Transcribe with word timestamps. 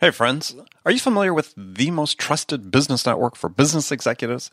Hey, 0.00 0.12
friends. 0.12 0.54
Are 0.86 0.92
you 0.92 1.00
familiar 1.00 1.34
with 1.34 1.52
the 1.56 1.90
most 1.90 2.18
trusted 2.18 2.70
business 2.70 3.04
network 3.04 3.34
for 3.34 3.48
business 3.48 3.90
executives? 3.90 4.48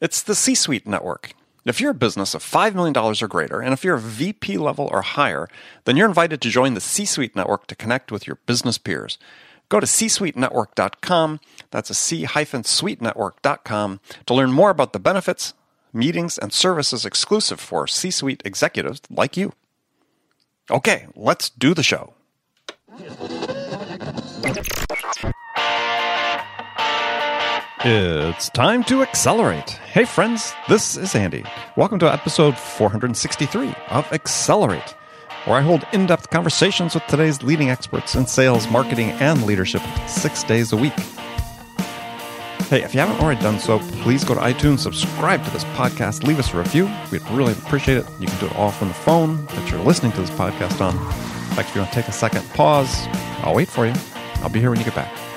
It's 0.00 0.20
the 0.20 0.34
C 0.34 0.56
Suite 0.56 0.88
Network. 0.88 1.34
If 1.64 1.80
you're 1.80 1.92
a 1.92 1.94
business 1.94 2.34
of 2.34 2.42
$5 2.42 2.74
million 2.74 2.98
or 2.98 3.28
greater, 3.28 3.60
and 3.60 3.72
if 3.72 3.84
you're 3.84 3.94
a 3.94 4.00
VP 4.00 4.58
level 4.58 4.88
or 4.90 5.02
higher, 5.02 5.46
then 5.84 5.96
you're 5.96 6.08
invited 6.08 6.40
to 6.40 6.50
join 6.50 6.74
the 6.74 6.80
C 6.80 7.04
Suite 7.04 7.36
Network 7.36 7.68
to 7.68 7.76
connect 7.76 8.10
with 8.10 8.26
your 8.26 8.40
business 8.46 8.76
peers. 8.76 9.18
Go 9.68 9.78
to 9.78 9.86
csuitenetwork.com, 9.86 11.38
that's 11.70 11.90
a 11.90 11.94
c-suitenetwork.com, 11.94 14.00
to 14.26 14.34
learn 14.34 14.50
more 14.50 14.70
about 14.70 14.92
the 14.92 14.98
benefits, 14.98 15.54
meetings, 15.92 16.38
and 16.38 16.52
services 16.52 17.06
exclusive 17.06 17.60
for 17.60 17.86
C 17.86 18.10
Suite 18.10 18.42
executives 18.44 19.00
like 19.08 19.36
you. 19.36 19.52
Okay, 20.68 21.06
let's 21.14 21.50
do 21.50 21.72
the 21.72 21.84
show. 21.84 22.14
It's 27.84 28.48
time 28.48 28.82
to 28.84 29.02
accelerate. 29.02 29.70
Hey, 29.70 30.04
friends, 30.04 30.52
this 30.68 30.96
is 30.96 31.14
Andy. 31.14 31.44
Welcome 31.76 32.00
to 32.00 32.12
episode 32.12 32.58
463 32.58 33.72
of 33.90 34.12
Accelerate, 34.12 34.96
where 35.44 35.58
I 35.58 35.60
hold 35.60 35.86
in 35.92 36.06
depth 36.06 36.28
conversations 36.30 36.94
with 36.94 37.06
today's 37.06 37.44
leading 37.44 37.70
experts 37.70 38.16
in 38.16 38.26
sales, 38.26 38.68
marketing, 38.68 39.10
and 39.12 39.46
leadership 39.46 39.80
six 40.08 40.42
days 40.42 40.72
a 40.72 40.76
week. 40.76 40.98
Hey, 42.68 42.82
if 42.82 42.94
you 42.94 43.00
haven't 43.00 43.22
already 43.22 43.40
done 43.40 43.60
so, 43.60 43.78
please 44.02 44.24
go 44.24 44.34
to 44.34 44.40
iTunes, 44.40 44.80
subscribe 44.80 45.44
to 45.44 45.50
this 45.52 45.64
podcast, 45.64 46.24
leave 46.26 46.40
us 46.40 46.52
a 46.52 46.58
review. 46.58 46.90
We'd 47.12 47.22
really 47.30 47.52
appreciate 47.52 47.98
it. 47.98 48.06
You 48.18 48.26
can 48.26 48.40
do 48.40 48.46
it 48.46 48.56
all 48.56 48.72
from 48.72 48.88
the 48.88 48.94
phone 48.94 49.46
that 49.46 49.70
you're 49.70 49.84
listening 49.84 50.10
to 50.12 50.20
this 50.20 50.30
podcast 50.30 50.80
on. 50.80 50.96
In 50.96 51.54
fact, 51.54 51.68
if 51.68 51.76
you 51.76 51.80
want 51.82 51.92
to 51.92 52.00
take 52.02 52.08
a 52.08 52.12
second, 52.12 52.44
pause, 52.50 53.06
I'll 53.44 53.54
wait 53.54 53.68
for 53.68 53.86
you. 53.86 53.94
I'll 54.42 54.48
be 54.48 54.58
here 54.58 54.70
when 54.70 54.80
you 54.80 54.84
get 54.84 54.96
back. 54.96 55.27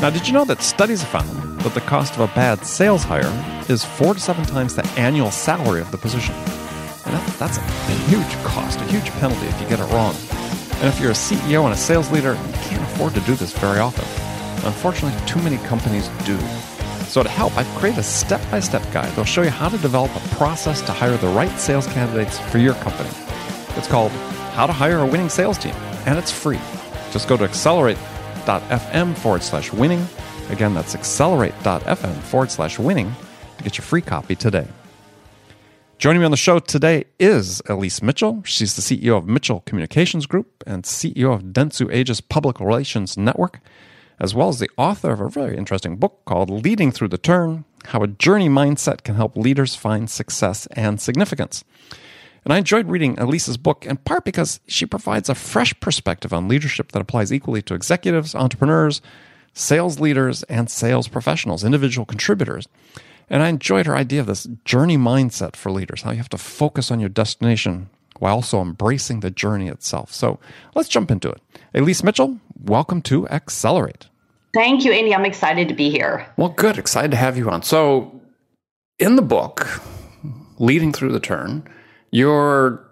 Now, 0.00 0.10
did 0.10 0.28
you 0.28 0.32
know 0.32 0.44
that 0.44 0.62
studies 0.62 1.02
have 1.02 1.10
found 1.10 1.60
that 1.62 1.74
the 1.74 1.80
cost 1.80 2.14
of 2.14 2.20
a 2.20 2.32
bad 2.32 2.64
sales 2.64 3.02
hire 3.02 3.32
is 3.68 3.84
four 3.84 4.14
to 4.14 4.20
seven 4.20 4.44
times 4.44 4.76
the 4.76 4.86
annual 4.90 5.32
salary 5.32 5.80
of 5.80 5.90
the 5.90 5.98
position? 5.98 6.36
And 7.04 7.16
that, 7.16 7.34
that's 7.36 7.58
a 7.58 7.62
huge 8.06 8.32
cost, 8.44 8.80
a 8.80 8.84
huge 8.84 9.10
penalty 9.18 9.46
if 9.48 9.60
you 9.60 9.66
get 9.66 9.80
it 9.80 9.92
wrong. 9.92 10.14
And 10.78 10.86
if 10.86 11.00
you're 11.00 11.10
a 11.10 11.14
CEO 11.14 11.64
and 11.64 11.74
a 11.74 11.76
sales 11.76 12.12
leader, 12.12 12.34
you 12.34 12.52
can't 12.68 12.82
afford 12.92 13.14
to 13.14 13.20
do 13.22 13.34
this 13.34 13.52
very 13.58 13.80
often. 13.80 14.04
Unfortunately, 14.64 15.18
too 15.26 15.42
many 15.42 15.56
companies 15.66 16.06
do. 16.24 16.38
So, 17.08 17.24
to 17.24 17.28
help, 17.28 17.56
I've 17.58 17.66
created 17.78 17.98
a 17.98 18.04
step 18.04 18.40
by 18.52 18.60
step 18.60 18.82
guide 18.92 19.10
that'll 19.10 19.24
show 19.24 19.42
you 19.42 19.50
how 19.50 19.68
to 19.68 19.78
develop 19.78 20.14
a 20.14 20.20
process 20.36 20.80
to 20.82 20.92
hire 20.92 21.16
the 21.16 21.26
right 21.26 21.58
sales 21.58 21.88
candidates 21.88 22.38
for 22.38 22.58
your 22.58 22.74
company. 22.74 23.10
It's 23.76 23.88
called 23.88 24.12
How 24.52 24.68
to 24.68 24.72
Hire 24.72 25.00
a 25.00 25.06
Winning 25.06 25.28
Sales 25.28 25.58
Team, 25.58 25.74
and 26.06 26.20
it's 26.20 26.30
free. 26.30 26.60
Just 27.10 27.26
go 27.26 27.36
to 27.36 27.42
accelerate 27.42 27.98
accelerate.fm 28.48 29.16
forward 29.16 29.42
slash 29.42 29.72
winning. 29.72 30.06
Again, 30.50 30.74
that's 30.74 30.94
accelerate.fm 30.94 32.14
forward 32.22 32.50
slash 32.50 32.78
winning 32.78 33.14
to 33.58 33.64
get 33.64 33.76
your 33.76 33.84
free 33.84 34.00
copy 34.00 34.34
today. 34.34 34.66
Joining 35.98 36.20
me 36.20 36.24
on 36.24 36.30
the 36.30 36.36
show 36.36 36.58
today 36.58 37.04
is 37.18 37.60
Elise 37.68 38.02
Mitchell. 38.02 38.42
She's 38.44 38.76
the 38.76 38.82
CEO 38.82 39.18
of 39.18 39.26
Mitchell 39.26 39.62
Communications 39.66 40.26
Group 40.26 40.62
and 40.66 40.84
CEO 40.84 41.34
of 41.34 41.42
Dentsu 41.46 41.92
Aegis 41.92 42.20
Public 42.20 42.60
Relations 42.60 43.16
Network, 43.16 43.60
as 44.20 44.34
well 44.34 44.48
as 44.48 44.60
the 44.60 44.70
author 44.78 45.10
of 45.10 45.20
a 45.20 45.28
very 45.28 45.56
interesting 45.56 45.96
book 45.96 46.20
called 46.24 46.50
Leading 46.50 46.92
Through 46.92 47.08
the 47.08 47.18
Turn 47.18 47.64
How 47.86 48.02
a 48.02 48.06
Journey 48.06 48.48
Mindset 48.48 49.02
Can 49.02 49.16
Help 49.16 49.36
Leaders 49.36 49.74
Find 49.74 50.08
Success 50.08 50.66
and 50.72 51.00
Significance. 51.00 51.64
And 52.48 52.54
I 52.54 52.58
enjoyed 52.58 52.88
reading 52.88 53.18
Elise's 53.18 53.58
book 53.58 53.84
in 53.84 53.98
part 53.98 54.24
because 54.24 54.58
she 54.66 54.86
provides 54.86 55.28
a 55.28 55.34
fresh 55.34 55.78
perspective 55.80 56.32
on 56.32 56.48
leadership 56.48 56.92
that 56.92 57.02
applies 57.02 57.30
equally 57.30 57.60
to 57.60 57.74
executives, 57.74 58.34
entrepreneurs, 58.34 59.02
sales 59.52 60.00
leaders, 60.00 60.44
and 60.44 60.70
sales 60.70 61.08
professionals, 61.08 61.62
individual 61.62 62.06
contributors. 62.06 62.66
And 63.28 63.42
I 63.42 63.50
enjoyed 63.50 63.84
her 63.84 63.94
idea 63.94 64.20
of 64.20 64.26
this 64.26 64.48
journey 64.64 64.96
mindset 64.96 65.56
for 65.56 65.70
leaders, 65.70 66.00
how 66.00 66.12
you 66.12 66.16
have 66.16 66.30
to 66.30 66.38
focus 66.38 66.90
on 66.90 67.00
your 67.00 67.10
destination 67.10 67.90
while 68.18 68.36
also 68.36 68.62
embracing 68.62 69.20
the 69.20 69.30
journey 69.30 69.68
itself. 69.68 70.10
So 70.14 70.38
let's 70.74 70.88
jump 70.88 71.10
into 71.10 71.28
it. 71.28 71.42
Elise 71.74 72.02
Mitchell, 72.02 72.40
welcome 72.64 73.02
to 73.02 73.28
Accelerate. 73.28 74.06
Thank 74.54 74.86
you, 74.86 74.92
Andy. 74.92 75.14
I'm 75.14 75.26
excited 75.26 75.68
to 75.68 75.74
be 75.74 75.90
here. 75.90 76.26
Well, 76.38 76.48
good. 76.48 76.78
Excited 76.78 77.10
to 77.10 77.18
have 77.18 77.36
you 77.36 77.50
on. 77.50 77.62
So, 77.62 78.22
in 78.98 79.16
the 79.16 79.22
book, 79.22 79.82
Leading 80.58 80.94
Through 80.94 81.12
the 81.12 81.20
Turn, 81.20 81.68
you're 82.10 82.88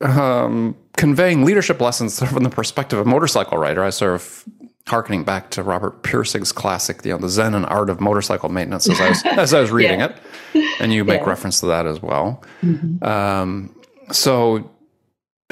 um, 0.00 0.76
conveying 0.96 1.44
leadership 1.44 1.80
lessons 1.80 2.18
from 2.18 2.42
the 2.42 2.50
perspective 2.50 2.98
of 2.98 3.06
a 3.06 3.10
motorcycle 3.10 3.58
rider. 3.58 3.82
I 3.82 3.90
sort 3.90 4.14
of 4.14 4.44
harkening 4.86 5.24
back 5.24 5.50
to 5.50 5.62
Robert 5.62 6.02
Pirsig's 6.02 6.52
classic, 6.52 7.04
you 7.04 7.12
know, 7.12 7.18
the 7.18 7.28
Zen 7.28 7.54
and 7.54 7.64
Art 7.66 7.88
of 7.88 8.00
Motorcycle 8.00 8.48
Maintenance, 8.48 8.88
as 8.88 9.00
I 9.00 9.08
was, 9.08 9.22
as 9.38 9.54
I 9.54 9.60
was 9.60 9.70
reading 9.70 10.00
yeah. 10.00 10.16
it, 10.54 10.70
and 10.80 10.92
you 10.92 11.04
make 11.04 11.20
yeah. 11.22 11.28
reference 11.28 11.60
to 11.60 11.66
that 11.66 11.86
as 11.86 12.02
well. 12.02 12.42
Mm-hmm. 12.62 13.04
Um, 13.04 13.74
so 14.10 14.70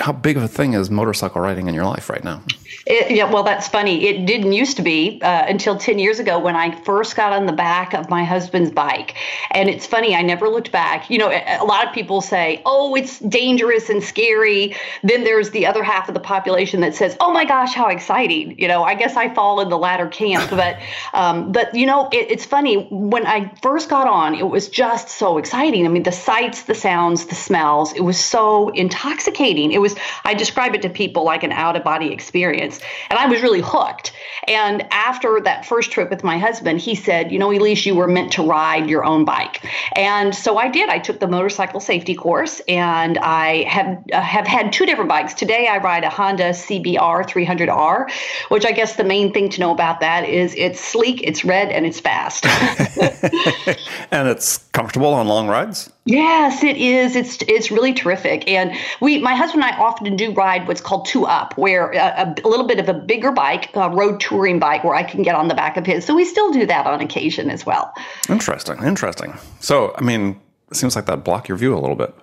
how 0.00 0.12
big 0.12 0.36
of 0.36 0.42
a 0.42 0.48
thing 0.48 0.72
is 0.72 0.90
motorcycle 0.90 1.40
riding 1.40 1.68
in 1.68 1.74
your 1.74 1.84
life 1.84 2.08
right 2.10 2.24
now? 2.24 2.42
It, 2.86 3.10
yeah, 3.10 3.30
well, 3.30 3.42
that's 3.42 3.68
funny. 3.68 4.06
It 4.06 4.26
didn't 4.26 4.52
used 4.52 4.76
to 4.76 4.82
be 4.82 5.20
uh, 5.22 5.44
until 5.46 5.76
10 5.76 5.98
years 5.98 6.18
ago 6.18 6.38
when 6.38 6.56
I 6.56 6.74
first 6.82 7.14
got 7.14 7.32
on 7.32 7.46
the 7.46 7.52
back 7.52 7.94
of 7.94 8.08
my 8.08 8.24
husband's 8.24 8.70
bike. 8.70 9.14
And 9.50 9.68
it's 9.68 9.86
funny, 9.86 10.14
I 10.14 10.22
never 10.22 10.48
looked 10.48 10.72
back. 10.72 11.10
You 11.10 11.18
know, 11.18 11.30
a, 11.30 11.64
lot 11.64 11.86
of 11.86 11.92
people 11.92 12.20
say, 12.20 12.62
oh, 12.64 12.94
it's 12.94 13.18
dangerous 13.20 13.90
and 13.90 14.02
scary. 14.02 14.74
Then 15.02 15.24
there's 15.24 15.50
the 15.50 15.66
other 15.66 15.82
half 15.82 16.08
of 16.08 16.14
the 16.14 16.20
population 16.20 16.80
that 16.80 16.94
says, 16.94 17.16
oh 17.20 17.32
my 17.32 17.44
gosh, 17.44 17.74
how 17.74 17.88
exciting. 17.88 18.58
You 18.58 18.66
know, 18.66 18.82
I 18.82 18.94
guess 18.94 19.16
I 19.16 19.32
fall 19.34 19.60
in 19.60 19.68
the 19.68 19.78
latter 19.78 20.08
camp. 20.08 20.50
but, 20.50 20.78
um, 21.12 21.52
but 21.52 21.74
you 21.74 21.86
know, 21.86 22.08
it, 22.12 22.30
it's 22.30 22.44
funny. 22.44 22.86
When 22.90 23.26
I 23.26 23.52
first 23.62 23.88
got 23.88 24.06
on, 24.06 24.34
it 24.34 24.48
was 24.48 24.68
just 24.68 25.10
so 25.10 25.38
exciting. 25.38 25.84
I 25.84 25.88
mean, 25.90 26.04
the 26.04 26.12
sights, 26.12 26.62
the 26.62 26.74
sounds, 26.74 27.26
the 27.26 27.34
smells, 27.34 27.92
it 27.92 28.02
was 28.02 28.18
so 28.18 28.70
intoxicating. 28.70 29.70
It 29.70 29.80
was 29.80 29.89
was 29.90 30.02
I 30.24 30.34
describe 30.34 30.74
it 30.74 30.82
to 30.82 30.90
people 30.90 31.24
like 31.24 31.42
an 31.42 31.52
out 31.52 31.76
of 31.76 31.84
body 31.84 32.12
experience, 32.12 32.80
and 33.08 33.18
I 33.18 33.26
was 33.26 33.42
really 33.42 33.60
hooked. 33.60 34.12
And 34.48 34.86
after 34.90 35.40
that 35.40 35.66
first 35.66 35.90
trip 35.90 36.10
with 36.10 36.24
my 36.24 36.38
husband, 36.38 36.80
he 36.80 36.94
said, 36.94 37.30
"You 37.30 37.38
know, 37.38 37.50
Elise, 37.50 37.84
you 37.86 37.94
were 37.94 38.08
meant 38.08 38.32
to 38.32 38.42
ride 38.42 38.88
your 38.88 39.04
own 39.04 39.24
bike," 39.24 39.64
and 39.96 40.34
so 40.34 40.58
I 40.58 40.68
did. 40.68 40.88
I 40.88 40.98
took 40.98 41.20
the 41.20 41.28
motorcycle 41.28 41.80
safety 41.80 42.14
course, 42.14 42.60
and 42.68 43.18
I 43.18 43.64
have 43.64 43.98
uh, 44.12 44.20
have 44.20 44.46
had 44.46 44.72
two 44.72 44.86
different 44.86 45.08
bikes. 45.08 45.34
Today, 45.34 45.68
I 45.68 45.78
ride 45.78 46.04
a 46.04 46.10
Honda 46.10 46.50
CBR 46.50 47.28
300R, 47.28 48.10
which 48.48 48.64
I 48.64 48.72
guess 48.72 48.96
the 48.96 49.04
main 49.04 49.32
thing 49.32 49.48
to 49.50 49.60
know 49.60 49.72
about 49.72 50.00
that 50.00 50.28
is 50.28 50.54
it's 50.56 50.80
sleek, 50.80 51.22
it's 51.22 51.44
red, 51.44 51.70
and 51.70 51.86
it's 51.86 52.00
fast. 52.00 52.46
and 54.10 54.28
it's 54.28 54.58
comfortable 54.72 55.12
on 55.12 55.26
long 55.26 55.48
rides. 55.48 55.90
Yes, 56.06 56.64
it 56.64 56.76
is. 56.76 57.14
It's 57.14 57.38
it's 57.42 57.70
really 57.70 57.92
terrific. 57.92 58.48
And 58.48 58.74
we, 59.00 59.18
my 59.18 59.34
husband 59.34 59.62
and 59.62 59.74
I, 59.74 59.78
often 59.78 60.16
do 60.16 60.32
ride 60.32 60.66
what's 60.66 60.80
called 60.80 61.06
two 61.06 61.26
up, 61.26 61.56
where 61.58 61.94
uh, 61.94 62.34
a, 62.36 62.46
a 62.46 62.48
little 62.48 62.66
bit 62.66 62.78
of 62.78 62.88
a 62.88 62.94
bigger 62.94 63.32
bike, 63.32 63.70
a 63.74 63.90
road 63.90 64.18
touring 64.18 64.58
bike, 64.58 64.82
where 64.82 64.94
I 64.94 65.02
can 65.02 65.22
get 65.22 65.34
on 65.34 65.48
the 65.48 65.54
back 65.54 65.76
of 65.76 65.84
his. 65.84 66.04
So 66.04 66.14
we 66.14 66.24
still 66.24 66.52
do 66.52 66.64
that 66.66 66.86
on 66.86 67.00
occasion 67.00 67.50
as 67.50 67.66
well. 67.66 67.92
Interesting. 68.28 68.82
Interesting. 68.82 69.34
So, 69.60 69.94
I 69.96 70.00
mean, 70.02 70.40
it 70.70 70.76
seems 70.76 70.96
like 70.96 71.06
that 71.06 71.22
block 71.22 71.48
your 71.48 71.58
view 71.58 71.74
a 71.74 71.80
little 71.80 71.96
bit. 71.96 72.14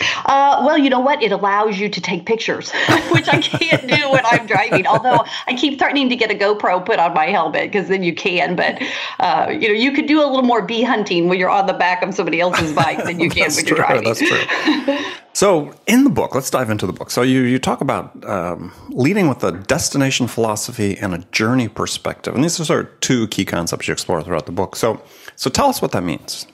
Uh, 0.00 0.62
well, 0.64 0.78
you 0.78 0.90
know 0.90 1.00
what? 1.00 1.22
It 1.22 1.32
allows 1.32 1.78
you 1.78 1.88
to 1.88 2.00
take 2.00 2.24
pictures, 2.26 2.70
which 3.10 3.28
I 3.28 3.40
can't 3.40 3.86
do 3.86 4.10
when 4.10 4.24
I'm 4.24 4.46
driving. 4.46 4.86
Although 4.86 5.24
I 5.46 5.54
keep 5.54 5.78
threatening 5.78 6.08
to 6.08 6.16
get 6.16 6.30
a 6.30 6.34
GoPro 6.34 6.84
put 6.84 6.98
on 6.98 7.14
my 7.14 7.26
helmet 7.26 7.70
because 7.70 7.88
then 7.88 8.02
you 8.02 8.14
can. 8.14 8.56
But 8.56 8.82
uh, 9.18 9.48
you 9.50 9.68
know, 9.68 9.74
you 9.74 9.92
could 9.92 10.06
do 10.06 10.20
a 10.20 10.26
little 10.26 10.42
more 10.42 10.62
bee 10.62 10.82
hunting 10.82 11.28
when 11.28 11.38
you're 11.38 11.50
on 11.50 11.66
the 11.66 11.74
back 11.74 12.02
of 12.02 12.14
somebody 12.14 12.40
else's 12.40 12.72
bike 12.72 13.04
than 13.04 13.20
you 13.20 13.28
can 13.30 13.52
when 13.52 13.66
you're 13.66 13.76
driving. 13.76 14.04
That's 14.04 14.20
true. 14.20 14.98
so, 15.32 15.74
in 15.86 16.04
the 16.04 16.10
book, 16.10 16.34
let's 16.34 16.50
dive 16.50 16.70
into 16.70 16.86
the 16.86 16.92
book. 16.92 17.10
So, 17.10 17.22
you 17.22 17.42
you 17.42 17.58
talk 17.58 17.80
about 17.80 18.24
um, 18.24 18.72
leading 18.88 19.28
with 19.28 19.44
a 19.44 19.52
destination 19.52 20.26
philosophy 20.26 20.96
and 20.98 21.14
a 21.14 21.18
journey 21.32 21.68
perspective, 21.68 22.34
and 22.34 22.42
these 22.42 22.58
are 22.60 22.64
sort 22.64 22.86
of 22.86 23.00
two 23.00 23.28
key 23.28 23.44
concepts 23.44 23.88
you 23.88 23.92
explore 23.92 24.22
throughout 24.22 24.46
the 24.46 24.52
book. 24.52 24.76
So, 24.76 25.02
so 25.36 25.50
tell 25.50 25.68
us 25.68 25.82
what 25.82 25.92
that 25.92 26.04
means. 26.04 26.46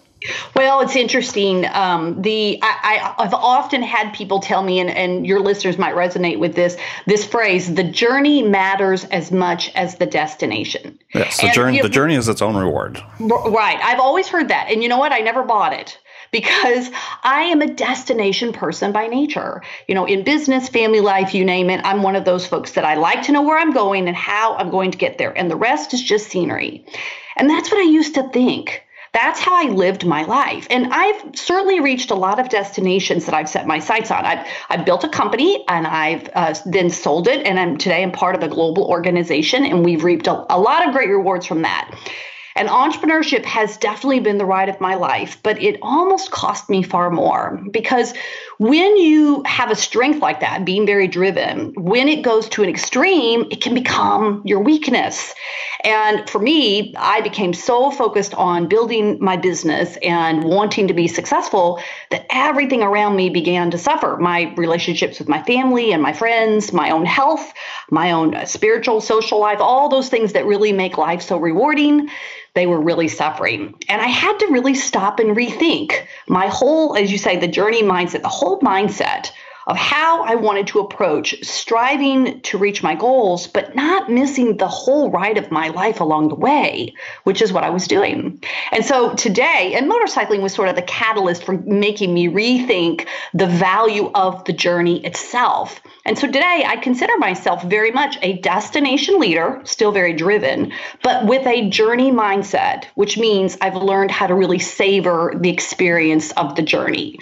Well, 0.55 0.81
it's 0.81 0.96
interesting. 0.96 1.67
Um, 1.67 2.20
the 2.23 2.58
I, 2.62 3.14
have 3.19 3.34
often 3.34 3.82
had 3.82 4.12
people 4.14 4.40
tell 4.40 4.62
me, 4.62 4.81
and, 4.81 4.90
and 4.90 5.26
your 5.26 5.40
listeners 5.40 5.78
might 5.78 5.94
resonate 5.94 6.38
with 6.38 6.55
this 6.55 6.76
this 7.06 7.25
phrase: 7.25 7.75
"The 7.75 7.84
journey 7.84 8.43
matters 8.43 9.05
as 9.05 9.31
much 9.31 9.73
as 9.75 9.96
the 9.96 10.06
destination." 10.06 10.99
Yes, 11.14 11.40
the 11.40 11.49
journey. 11.49 11.76
You 11.76 11.82
know, 11.82 11.88
the 11.88 11.94
journey 11.94 12.14
is 12.14 12.28
its 12.28 12.43
own 12.43 12.56
reward. 12.56 13.02
Right. 13.20 13.78
I've 13.82 14.00
always 14.00 14.28
heard 14.28 14.49
that, 14.49 14.70
and 14.70 14.82
you 14.82 14.88
know 14.88 14.99
what? 14.99 15.12
I 15.12 15.20
never 15.20 15.43
bought 15.43 15.73
it 15.73 15.99
because 16.32 16.90
I 17.22 17.43
am 17.43 17.62
a 17.62 17.67
destination 17.67 18.52
person 18.52 18.93
by 18.93 19.06
nature. 19.06 19.62
You 19.88 19.94
know, 19.94 20.06
in 20.06 20.25
business, 20.25 20.69
family 20.69 21.00
life, 21.00 21.34
you 21.34 21.44
name 21.44 21.70
it, 21.70 21.81
I'm 21.84 22.02
one 22.02 22.17
of 22.17 22.25
those 22.25 22.46
folks 22.46 22.72
that 22.72 22.84
I 22.84 22.94
like 22.94 23.22
to 23.22 23.32
know 23.32 23.43
where 23.43 23.58
I'm 23.58 23.72
going 23.72 24.08
and 24.08 24.17
how 24.17 24.56
I'm 24.56 24.70
going 24.70 24.90
to 24.90 24.99
get 24.99 25.19
there, 25.19 25.37
and 25.37 25.50
the 25.50 25.56
rest 25.56 25.94
is 25.94 26.02
just 26.02 26.29
scenery. 26.29 26.84
And 27.37 27.50
that's 27.50 27.70
what 27.70 27.81
I 27.81 27.90
used 27.90 28.14
to 28.14 28.29
think 28.31 28.86
That's 29.17 29.41
how 29.41 29.57
I 29.57 29.71
lived 29.71 30.05
my 30.05 30.25
life. 30.25 30.67
And 30.69 30.93
I've 30.93 31.35
certainly 31.35 31.81
reached 31.81 32.11
a 32.11 32.15
lot 32.15 32.39
of 32.39 32.51
destinations 32.51 33.25
that 33.25 33.35
I've 33.35 33.49
set 33.49 33.67
my 33.67 33.79
sights 33.79 34.11
on. 34.11 34.27
I've, 34.27 34.47
I've 34.69 34.85
built 34.85 35.05
a 35.05 35.09
company 35.09 35.65
and 35.69 35.87
I've 35.87 36.29
uh, 36.35 36.55
then 36.67 36.91
sold 36.91 37.27
it. 37.27 37.47
And 37.47 37.59
I'm 37.59 37.79
today 37.79 38.03
I'm 38.03 38.13
part 38.13 38.35
of 38.35 38.43
a 38.43 38.49
global 38.49 38.85
organization 38.85 39.65
and 39.65 39.83
we've 39.83 40.05
reaped 40.05 40.27
a, 40.27 40.45
a 40.55 40.61
lot 40.61 40.87
of 40.87 40.93
great 40.93 41.09
rewards 41.09 41.47
from 41.47 41.63
that. 41.63 41.99
And 42.57 42.69
entrepreneurship 42.69 43.47
has 43.47 43.79
definitely 43.79 44.21
been 44.21 44.37
the 44.37 44.45
ride 44.45 44.69
of 44.69 44.83
my 44.83 44.97
life, 44.97 45.39
but 45.43 45.63
it 45.63 45.79
almost 45.81 46.31
cost 46.31 46.69
me 46.69 46.83
far 46.83 47.09
more 47.11 47.59
because 47.71 48.13
when 48.58 48.97
you 48.97 49.43
have 49.44 49.70
a 49.70 49.76
strength 49.76 50.20
like 50.20 50.41
that, 50.41 50.64
being 50.64 50.87
very 50.87 51.08
driven, 51.08 51.75
when 51.75 52.08
it 52.08 52.23
goes 52.23 52.49
to 52.50 52.62
an 52.62 52.69
extreme, 52.69 53.47
it 53.50 53.61
can 53.61 53.75
become 53.75 54.43
your 54.44 54.61
weakness. 54.61 55.35
And 55.85 56.29
for 56.29 56.38
me, 56.38 56.94
I 56.97 57.20
became 57.20 57.53
so 57.53 57.91
focused 57.91 58.35
on 58.35 58.67
building 58.67 59.19
my 59.20 59.37
business 59.37 59.99
and 60.03 60.43
wanting 60.43 60.88
to 60.88 60.94
be 60.94 61.06
successful 61.06 61.81
that 62.11 62.26
everything 62.31 62.82
around 62.82 63.14
me 63.14 63.29
began 63.29 63.70
to 63.73 63.79
suffer. 63.79 64.17
My 64.17 64.55
relationships 64.56 65.19
with 65.19 65.29
my 65.29 65.43
family 65.43 65.93
and 65.93 66.03
my 66.03 66.12
friends, 66.12 66.73
my 66.73 66.91
own 66.91 67.05
health, 67.05 67.53
my 67.91 68.11
own 68.11 68.35
uh, 68.35 68.47
spiritual, 68.47 69.00
social 69.00 69.38
life, 69.38 69.58
all 69.61 69.88
those 69.88 70.08
things 70.08 70.32
that 70.32 70.47
really 70.47 70.73
make 70.73 70.97
life 70.97 71.20
so 71.20 71.37
rewarding 71.37 72.08
they 72.56 72.67
were 72.67 72.81
really 72.81 73.06
suffering. 73.06 73.75
And 73.87 74.00
I 74.00 74.06
had 74.06 74.38
to 74.38 74.47
really 74.47 74.75
stop 74.75 75.20
and 75.20 75.37
rethink 75.37 76.06
my 76.26 76.49
whole, 76.49 76.97
as 76.97 77.12
you 77.12 77.19
say, 77.19 77.37
the 77.37 77.47
journey 77.47 77.82
mindset, 77.82 78.23
the 78.23 78.29
whole 78.29 78.58
mindset 78.61 79.31
of 79.67 79.77
how 79.77 80.23
I 80.23 80.37
wanted 80.37 80.69
to 80.69 80.79
approach 80.79 81.35
striving 81.43 82.41
to 82.43 82.59
reach 82.59 82.83
my 82.83 82.95
goals, 82.95 83.49
but 83.49 83.75
not 83.75 84.11
missing 84.11 84.57
the 84.57 84.69
whole 84.69 85.11
ride 85.11 85.39
of 85.39 85.51
my 85.51 85.69
life 85.69 86.01
along 86.01 86.29
the 86.29 86.37
way, 86.37 86.95
which 87.25 87.43
is 87.43 87.53
what 87.53 87.65
I 87.65 87.71
was 87.71 87.89
doing. 87.89 88.41
And 88.71 88.85
so 88.85 89.15
today, 89.15 89.75
and 89.77 89.91
motorcycling 89.91 90.41
was 90.41 90.55
sort 90.55 90.69
of 90.69 90.77
the 90.77 90.83
catalyst 90.83 91.43
for 91.43 91.59
making 91.59 92.15
me 92.15 92.29
rethink 92.29 93.09
the 93.35 93.49
value 93.49 94.11
of 94.15 94.45
the 94.45 94.53
journey 94.53 95.05
itself. 95.05 95.81
And 96.05 96.17
so 96.17 96.29
today, 96.29 96.65
I 96.65 96.77
consider 96.77 97.19
myself 97.19 97.65
very 97.65 97.91
much 97.91 98.19
a 98.23 98.35
destination 98.39 99.19
leader, 99.19 99.61
still 99.65 99.91
very 99.91 100.13
driven, 100.13 100.73
but 101.03 101.27
with 101.27 101.45
a 101.45 101.69
journey 101.71 102.13
mindset, 102.13 102.85
which 102.95 103.19
means 103.19 103.59
I've 103.61 103.75
learned 103.75 104.13
how 104.13 104.29
to 104.29 104.35
really 104.35 104.61
savor 104.61 105.35
the 105.37 105.51
experience 105.51 106.31
of 106.33 106.55
the 106.55 106.63
journey. 106.63 107.19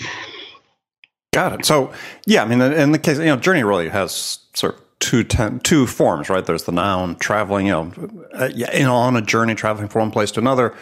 Got 1.34 1.60
it. 1.60 1.66
So, 1.66 1.92
yeah, 2.26 2.42
I 2.42 2.46
mean, 2.46 2.60
in 2.60 2.92
the 2.92 2.98
case, 2.98 3.18
you 3.18 3.24
know, 3.24 3.36
journey 3.36 3.64
really 3.64 3.88
has 3.88 4.38
sort 4.54 4.76
of 4.76 4.80
two 5.00 5.24
ten, 5.24 5.58
two 5.60 5.86
forms, 5.86 6.30
right? 6.30 6.44
There's 6.44 6.64
the 6.64 6.72
noun 6.72 7.16
traveling, 7.16 7.66
you 7.66 7.72
know, 7.72 7.92
uh, 8.32 8.50
you 8.54 8.66
know, 8.84 8.94
on 8.94 9.16
a 9.16 9.22
journey, 9.22 9.54
traveling 9.54 9.88
from 9.88 10.00
one 10.00 10.10
place 10.12 10.30
to 10.32 10.40
another. 10.40 10.74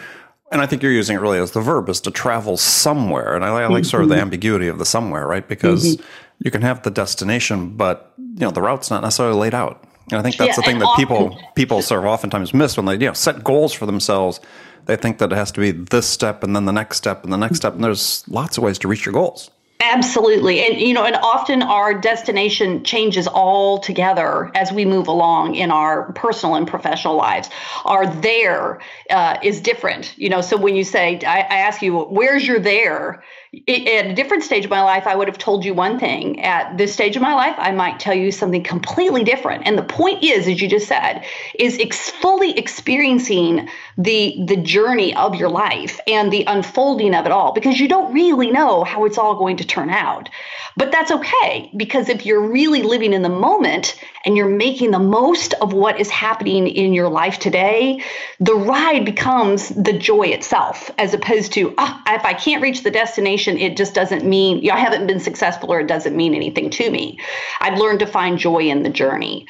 And 0.51 0.61
I 0.61 0.67
think 0.67 0.83
you're 0.83 0.91
using 0.91 1.17
it 1.17 1.19
really 1.19 1.39
as 1.39 1.51
the 1.51 1.61
verb 1.61 1.89
is 1.89 1.99
to 2.01 2.11
travel 2.11 2.57
somewhere. 2.57 3.35
And 3.35 3.43
I, 3.43 3.47
I 3.47 3.65
like 3.65 3.81
mm-hmm. 3.81 3.83
sort 3.85 4.03
of 4.03 4.09
the 4.09 4.15
mm-hmm. 4.15 4.21
ambiguity 4.21 4.67
of 4.67 4.77
the 4.77 4.85
somewhere, 4.85 5.25
right? 5.27 5.47
Because 5.47 5.97
mm-hmm. 5.97 6.05
you 6.45 6.51
can 6.51 6.61
have 6.61 6.83
the 6.83 6.91
destination, 6.91 7.75
but 7.75 8.13
you 8.17 8.41
know, 8.41 8.51
the 8.51 8.61
route's 8.61 8.91
not 8.91 9.01
necessarily 9.01 9.35
laid 9.35 9.55
out. 9.55 9.83
And 10.11 10.19
I 10.19 10.21
think 10.21 10.37
that's 10.37 10.49
yeah, 10.49 10.55
the 10.55 10.61
thing 10.61 10.79
that 10.79 10.85
often, 10.85 11.05
people 11.05 11.39
people 11.55 11.81
sort 11.81 12.01
of 12.01 12.05
oftentimes 12.05 12.53
miss 12.53 12.77
when 12.77 12.85
they 12.85 12.93
you 12.93 13.07
know 13.07 13.13
set 13.13 13.43
goals 13.43 13.73
for 13.73 13.85
themselves. 13.85 14.39
They 14.85 14.97
think 14.97 15.17
that 15.19 15.31
it 15.31 15.35
has 15.35 15.51
to 15.53 15.61
be 15.61 15.71
this 15.71 16.05
step 16.05 16.43
and 16.43 16.55
then 16.55 16.65
the 16.65 16.73
next 16.73 16.97
step 16.97 17.23
and 17.23 17.31
the 17.31 17.37
next 17.37 17.57
step, 17.57 17.73
and 17.73 17.83
there's 17.83 18.23
lots 18.27 18.57
of 18.57 18.63
ways 18.63 18.77
to 18.79 18.87
reach 18.87 19.05
your 19.05 19.13
goals. 19.13 19.49
Absolutely. 19.85 20.65
And, 20.65 20.79
you 20.79 20.93
know, 20.93 21.03
and 21.03 21.17
often 21.17 21.61
our 21.61 21.93
destination 21.93 22.85
changes 22.85 23.27
all 23.27 23.79
together 23.79 24.49
as 24.55 24.71
we 24.71 24.85
move 24.85 25.09
along 25.09 25.55
in 25.55 25.71
our 25.71 26.13
personal 26.13 26.55
and 26.55 26.65
professional 26.65 27.17
lives. 27.17 27.49
Our 27.83 28.07
there 28.07 28.79
uh, 29.09 29.37
is 29.43 29.59
different. 29.59 30.17
You 30.17 30.29
know, 30.29 30.39
so 30.39 30.55
when 30.55 30.77
you 30.77 30.85
say, 30.85 31.19
I, 31.27 31.39
I 31.39 31.55
ask 31.57 31.81
you, 31.81 31.99
where's 31.99 32.47
your 32.47 32.59
there? 32.59 33.23
at 33.67 34.07
a 34.07 34.15
different 34.15 34.43
stage 34.43 34.65
of 34.65 34.71
my 34.71 34.81
life, 34.81 35.05
I 35.05 35.15
would 35.15 35.27
have 35.27 35.37
told 35.37 35.63
you 35.63 35.75
one 35.75 35.99
thing. 35.99 36.41
At 36.41 36.77
this 36.77 36.91
stage 36.91 37.15
of 37.15 37.21
my 37.21 37.35
life, 37.35 37.55
I 37.59 37.71
might 37.71 37.99
tell 37.99 38.15
you 38.15 38.31
something 38.31 38.63
completely 38.63 39.23
different. 39.23 39.67
And 39.67 39.77
the 39.77 39.83
point 39.83 40.23
is, 40.23 40.47
as 40.47 40.59
you 40.59 40.67
just 40.67 40.87
said, 40.87 41.23
is 41.59 41.77
ex- 41.79 42.09
fully 42.09 42.57
experiencing 42.57 43.69
the 43.97 44.43
the 44.45 44.57
journey 44.57 45.15
of 45.15 45.35
your 45.35 45.49
life 45.49 45.99
and 46.07 46.31
the 46.31 46.43
unfolding 46.45 47.13
of 47.13 47.25
it 47.25 47.31
all, 47.31 47.53
because 47.53 47.79
you 47.79 47.87
don't 47.87 48.13
really 48.13 48.51
know 48.51 48.83
how 48.83 49.05
it's 49.05 49.17
all 49.17 49.35
going 49.35 49.57
to 49.57 49.65
turn 49.65 49.89
out. 49.89 50.29
But 50.75 50.91
that's 50.91 51.11
okay 51.11 51.71
because 51.77 52.09
if 52.09 52.25
you're 52.25 52.41
really 52.41 52.81
living 52.81 53.13
in 53.13 53.21
the 53.21 53.29
moment 53.29 53.99
and 54.25 54.35
you're 54.35 54.49
making 54.49 54.91
the 54.91 54.99
most 54.99 55.53
of 55.55 55.73
what 55.73 55.99
is 55.99 56.09
happening 56.09 56.67
in 56.67 56.93
your 56.93 57.09
life 57.09 57.37
today, 57.37 58.01
the 58.39 58.55
ride 58.55 59.05
becomes 59.05 59.69
the 59.69 59.93
joy 59.93 60.27
itself, 60.27 60.89
as 60.97 61.13
opposed 61.13 61.53
to 61.53 61.73
oh, 61.77 62.01
if 62.07 62.25
I 62.25 62.33
can't 62.33 62.61
reach 62.61 62.83
the 62.83 62.91
destination 62.91 63.57
it 63.57 63.77
just 63.77 63.93
doesn't 63.93 64.25
mean 64.25 64.61
you 64.63 64.69
know, 64.69 64.75
I 64.75 64.79
haven't 64.79 65.07
been 65.07 65.19
successful 65.19 65.71
or 65.71 65.79
it 65.79 65.87
doesn't 65.87 66.15
mean 66.15 66.33
anything 66.33 66.69
to 66.71 66.89
me. 66.89 67.19
I've 67.59 67.77
learned 67.77 67.99
to 67.99 68.07
find 68.07 68.37
joy 68.39 68.63
in 68.63 68.83
the 68.83 68.89
journey. 68.89 69.47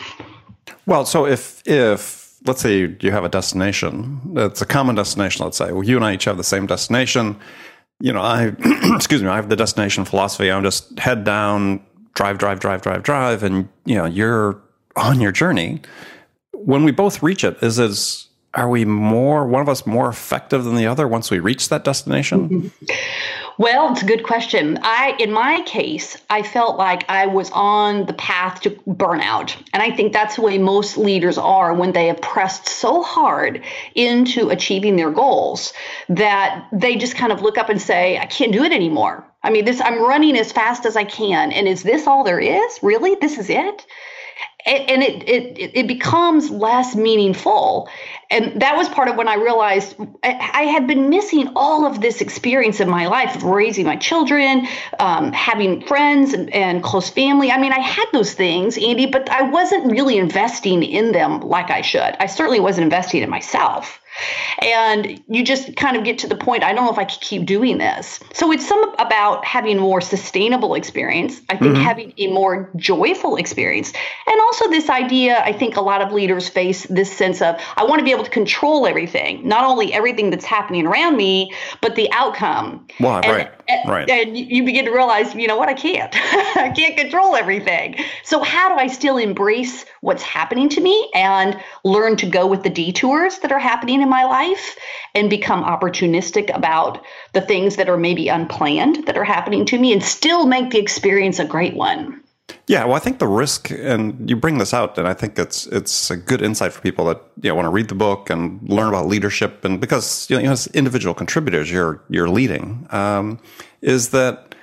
Well, 0.85 1.05
so 1.05 1.25
if 1.25 1.61
if 1.65 2.22
let's 2.45 2.61
say 2.61 2.95
you 2.99 3.11
have 3.11 3.23
a 3.23 3.29
destination, 3.29 4.21
it's 4.35 4.61
a 4.61 4.65
common 4.65 4.95
destination. 4.95 5.43
Let's 5.43 5.57
say 5.57 5.71
well, 5.71 5.83
you 5.83 5.95
and 5.95 6.05
I 6.05 6.13
each 6.13 6.25
have 6.25 6.37
the 6.37 6.43
same 6.43 6.65
destination. 6.65 7.37
You 7.99 8.13
know, 8.13 8.21
I 8.21 8.53
excuse 8.95 9.21
me, 9.21 9.29
I 9.29 9.35
have 9.35 9.49
the 9.49 9.55
destination 9.55 10.05
philosophy. 10.05 10.51
I'm 10.51 10.63
just 10.63 10.97
head 10.99 11.23
down, 11.23 11.83
drive, 12.15 12.37
drive, 12.37 12.59
drive, 12.59 12.81
drive, 12.81 13.03
drive, 13.03 13.43
and 13.43 13.69
you 13.85 13.95
know, 13.95 14.05
you're 14.05 14.61
on 14.95 15.21
your 15.21 15.31
journey. 15.31 15.81
When 16.51 16.83
we 16.83 16.91
both 16.91 17.23
reach 17.23 17.43
it, 17.43 17.61
is 17.61 17.79
is 17.79 18.27
are 18.53 18.69
we 18.69 18.85
more 18.85 19.47
one 19.47 19.61
of 19.61 19.69
us 19.69 19.85
more 19.85 20.09
effective 20.09 20.63
than 20.63 20.75
the 20.75 20.85
other 20.85 21.07
once 21.07 21.31
we 21.31 21.39
reach 21.39 21.69
that 21.69 21.83
destination? 21.83 22.71
Well, 23.59 23.91
it's 23.91 24.01
a 24.01 24.05
good 24.05 24.23
question. 24.23 24.79
I, 24.81 25.15
in 25.19 25.31
my 25.31 25.61
case, 25.61 26.17
I 26.29 26.41
felt 26.41 26.77
like 26.77 27.07
I 27.07 27.27
was 27.27 27.51
on 27.51 28.07
the 28.07 28.13
path 28.13 28.61
to 28.61 28.71
burnout. 28.71 29.55
And 29.73 29.83
I 29.83 29.95
think 29.95 30.11
that's 30.11 30.37
the 30.37 30.41
way 30.41 30.57
most 30.57 30.97
leaders 30.97 31.37
are 31.37 31.73
when 31.73 31.91
they 31.91 32.07
have 32.07 32.19
pressed 32.19 32.67
so 32.67 33.03
hard 33.03 33.63
into 33.93 34.49
achieving 34.49 34.95
their 34.95 35.11
goals 35.11 35.73
that 36.09 36.67
they 36.71 36.95
just 36.95 37.15
kind 37.15 37.31
of 37.31 37.41
look 37.41 37.59
up 37.59 37.69
and 37.69 37.79
say, 37.79 38.17
I 38.17 38.25
can't 38.25 38.51
do 38.51 38.63
it 38.63 38.71
anymore. 38.71 39.23
I 39.43 39.51
mean, 39.51 39.65
this 39.65 39.81
I'm 39.81 40.01
running 40.01 40.35
as 40.37 40.51
fast 40.51 40.85
as 40.85 40.95
I 40.95 41.03
can. 41.03 41.51
And 41.51 41.67
is 41.67 41.83
this 41.83 42.07
all 42.07 42.23
there 42.23 42.39
is? 42.39 42.79
Really? 42.81 43.15
This 43.15 43.37
is 43.37 43.49
it? 43.49 43.85
And 44.65 45.03
it, 45.03 45.27
it 45.27 45.71
it 45.73 45.87
becomes 45.87 46.49
less 46.49 46.95
meaningful. 46.95 47.89
And 48.29 48.61
that 48.61 48.75
was 48.77 48.89
part 48.89 49.09
of 49.09 49.15
when 49.15 49.27
i 49.27 49.35
realized 49.35 49.95
i 50.23 50.63
had 50.63 50.87
been 50.87 51.09
missing 51.09 51.49
all 51.55 51.85
of 51.85 52.01
this 52.01 52.21
experience 52.21 52.79
in 52.79 52.89
my 52.89 53.07
life 53.07 53.35
of 53.35 53.43
raising 53.43 53.85
my 53.85 53.95
children 53.95 54.67
um, 54.99 55.31
having 55.33 55.81
friends 55.81 56.33
and, 56.33 56.51
and 56.53 56.81
close 56.83 57.09
family. 57.09 57.51
I 57.51 57.59
mean 57.59 57.73
i 57.73 57.79
had 57.79 58.05
those 58.13 58.33
things 58.33 58.77
andy 58.77 59.05
but 59.05 59.29
i 59.29 59.43
wasn't 59.43 59.91
really 59.91 60.17
investing 60.17 60.83
in 60.83 61.11
them 61.11 61.41
like 61.41 61.69
i 61.69 61.81
should. 61.81 62.15
I 62.19 62.25
certainly 62.25 62.59
wasn't 62.59 62.85
investing 62.85 63.21
in 63.21 63.29
myself 63.29 63.99
and 64.61 65.21
you 65.27 65.43
just 65.43 65.75
kind 65.75 65.97
of 65.97 66.03
get 66.03 66.19
to 66.19 66.27
the 66.27 66.35
point, 66.35 66.63
I 66.63 66.73
don't 66.73 66.85
know 66.85 66.91
if 66.91 66.97
I 66.97 67.05
can 67.05 67.19
keep 67.21 67.45
doing 67.45 67.77
this. 67.77 68.19
So 68.33 68.51
it's 68.51 68.67
some 68.67 68.93
about 68.99 69.43
having 69.45 69.77
more 69.77 70.01
sustainable 70.01 70.75
experience. 70.75 71.41
I 71.49 71.57
think 71.57 71.75
mm-hmm. 71.75 71.83
having 71.83 72.13
a 72.17 72.27
more 72.27 72.69
joyful 72.75 73.35
experience. 73.35 73.91
And 74.27 74.39
also 74.41 74.69
this 74.69 74.89
idea, 74.89 75.41
I 75.43 75.53
think 75.53 75.75
a 75.75 75.81
lot 75.81 76.01
of 76.01 76.11
leaders 76.11 76.49
face 76.49 76.83
this 76.89 77.11
sense 77.11 77.41
of, 77.41 77.59
I 77.77 77.83
want 77.83 77.99
to 77.99 78.05
be 78.05 78.11
able 78.11 78.23
to 78.23 78.29
control 78.29 78.87
everything, 78.87 79.47
not 79.47 79.65
only 79.65 79.93
everything 79.93 80.29
that's 80.29 80.45
happening 80.45 80.87
around 80.87 81.17
me, 81.17 81.53
but 81.81 81.95
the 81.95 82.11
outcome. 82.11 82.87
Well, 82.99 83.21
and, 83.23 83.25
right. 83.25 83.51
And, 83.67 83.89
right. 83.89 84.09
and 84.09 84.37
you 84.37 84.63
begin 84.63 84.85
to 84.85 84.91
realize, 84.91 85.33
you 85.35 85.47
know 85.47 85.57
what, 85.57 85.69
I 85.69 85.73
can't. 85.73 86.13
I 86.57 86.73
can't 86.75 86.97
control 86.97 87.35
everything. 87.35 87.95
So 88.23 88.41
how 88.41 88.69
do 88.69 88.75
I 88.75 88.87
still 88.87 89.17
embrace 89.17 89.85
what's 90.01 90.23
happening 90.23 90.69
to 90.69 90.81
me 90.81 91.09
and 91.13 91.61
learn 91.83 92.17
to 92.17 92.25
go 92.25 92.47
with 92.47 92.63
the 92.63 92.69
detours 92.69 93.39
that 93.39 93.51
are 93.51 93.59
happening 93.59 94.01
in 94.01 94.09
my 94.09 94.23
life 94.23 94.77
and 95.15 95.29
become 95.29 95.63
opportunistic 95.63 96.53
about 96.55 97.03
the 97.33 97.41
things 97.41 97.75
that 97.77 97.89
are 97.89 97.97
maybe 97.97 98.27
unplanned 98.27 99.05
that 99.07 99.17
are 99.17 99.23
happening 99.23 99.65
to 99.65 99.77
me 99.77 99.93
and 99.93 100.03
still 100.03 100.45
make 100.45 100.71
the 100.71 100.79
experience 100.79 101.39
a 101.39 101.45
great 101.45 101.75
one. 101.75 102.22
Yeah, 102.67 102.85
well, 102.85 102.95
I 102.95 102.99
think 102.99 103.19
the 103.19 103.27
risk, 103.27 103.71
and 103.71 104.29
you 104.29 104.35
bring 104.35 104.57
this 104.57 104.73
out, 104.73 104.97
and 104.97 105.07
I 105.07 105.13
think 105.13 105.37
it's 105.37 105.67
it's 105.67 106.09
a 106.09 106.17
good 106.17 106.41
insight 106.41 106.73
for 106.73 106.81
people 106.81 107.05
that 107.05 107.21
you 107.41 107.49
know, 107.49 107.55
want 107.55 107.65
to 107.65 107.69
read 107.69 107.89
the 107.89 107.95
book 107.95 108.29
and 108.29 108.61
learn 108.69 108.89
about 108.89 109.07
leadership, 109.07 109.65
and 109.65 109.79
because 109.81 110.29
you 110.29 110.41
know, 110.41 110.51
as 110.51 110.67
individual 110.67 111.13
contributors, 111.13 111.71
you're 111.71 112.01
you're 112.09 112.29
leading, 112.29 112.87
um, 112.91 113.39
is 113.81 114.09
that 114.09 114.55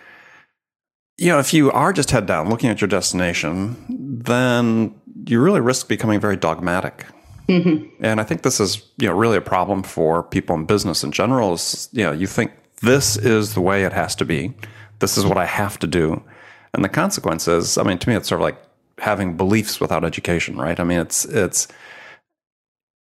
you 1.19 1.29
know, 1.29 1.39
if 1.39 1.53
you 1.53 1.71
are 1.71 1.93
just 1.93 2.11
head 2.11 2.27
down 2.27 2.49
looking 2.49 2.71
at 2.71 2.81
your 2.81 2.89
destination, 2.89 3.77
then 4.25 4.95
you 5.27 5.41
really 5.41 5.61
risk 5.61 5.87
becoming 5.87 6.19
very 6.19 6.37
dogmatic. 6.37 7.05
Mm-hmm. 7.47 8.03
And 8.03 8.21
I 8.21 8.25
think 8.25 8.43
this 8.43 8.61
is, 8.61 8.83
you 8.97 9.09
know, 9.09 9.15
really 9.15 9.37
a 9.37 9.43
problem 9.43 9.83
for 9.83 10.23
people 10.23 10.57
in 10.57 10.65
business 10.65 11.05
in 11.05 11.13
general. 11.13 11.55
Is 11.55 11.89
you 11.93 12.05
know, 12.05 12.13
you 12.13 12.27
think 12.27 12.53
this 12.81 13.17
is 13.17 13.55
the 13.55 13.61
way 13.61 13.85
it 13.85 13.93
has 13.93 14.15
to 14.17 14.25
be. 14.25 14.55
This 15.01 15.19
is 15.19 15.27
what 15.27 15.37
I 15.37 15.47
have 15.47 15.79
to 15.81 15.87
do, 15.87 16.23
and 16.75 16.85
the 16.85 16.89
consequences. 16.89 17.79
I 17.79 17.83
mean, 17.83 17.99
to 17.99 18.09
me, 18.09 18.15
it's 18.15 18.29
sort 18.29 18.41
of 18.41 18.45
like 18.45 18.63
having 18.99 19.37
beliefs 19.37 19.81
without 19.81 20.05
education, 20.05 20.57
right? 20.57 20.79
I 20.79 20.85
mean, 20.85 21.01
it's 21.01 21.25
it's 21.25 21.69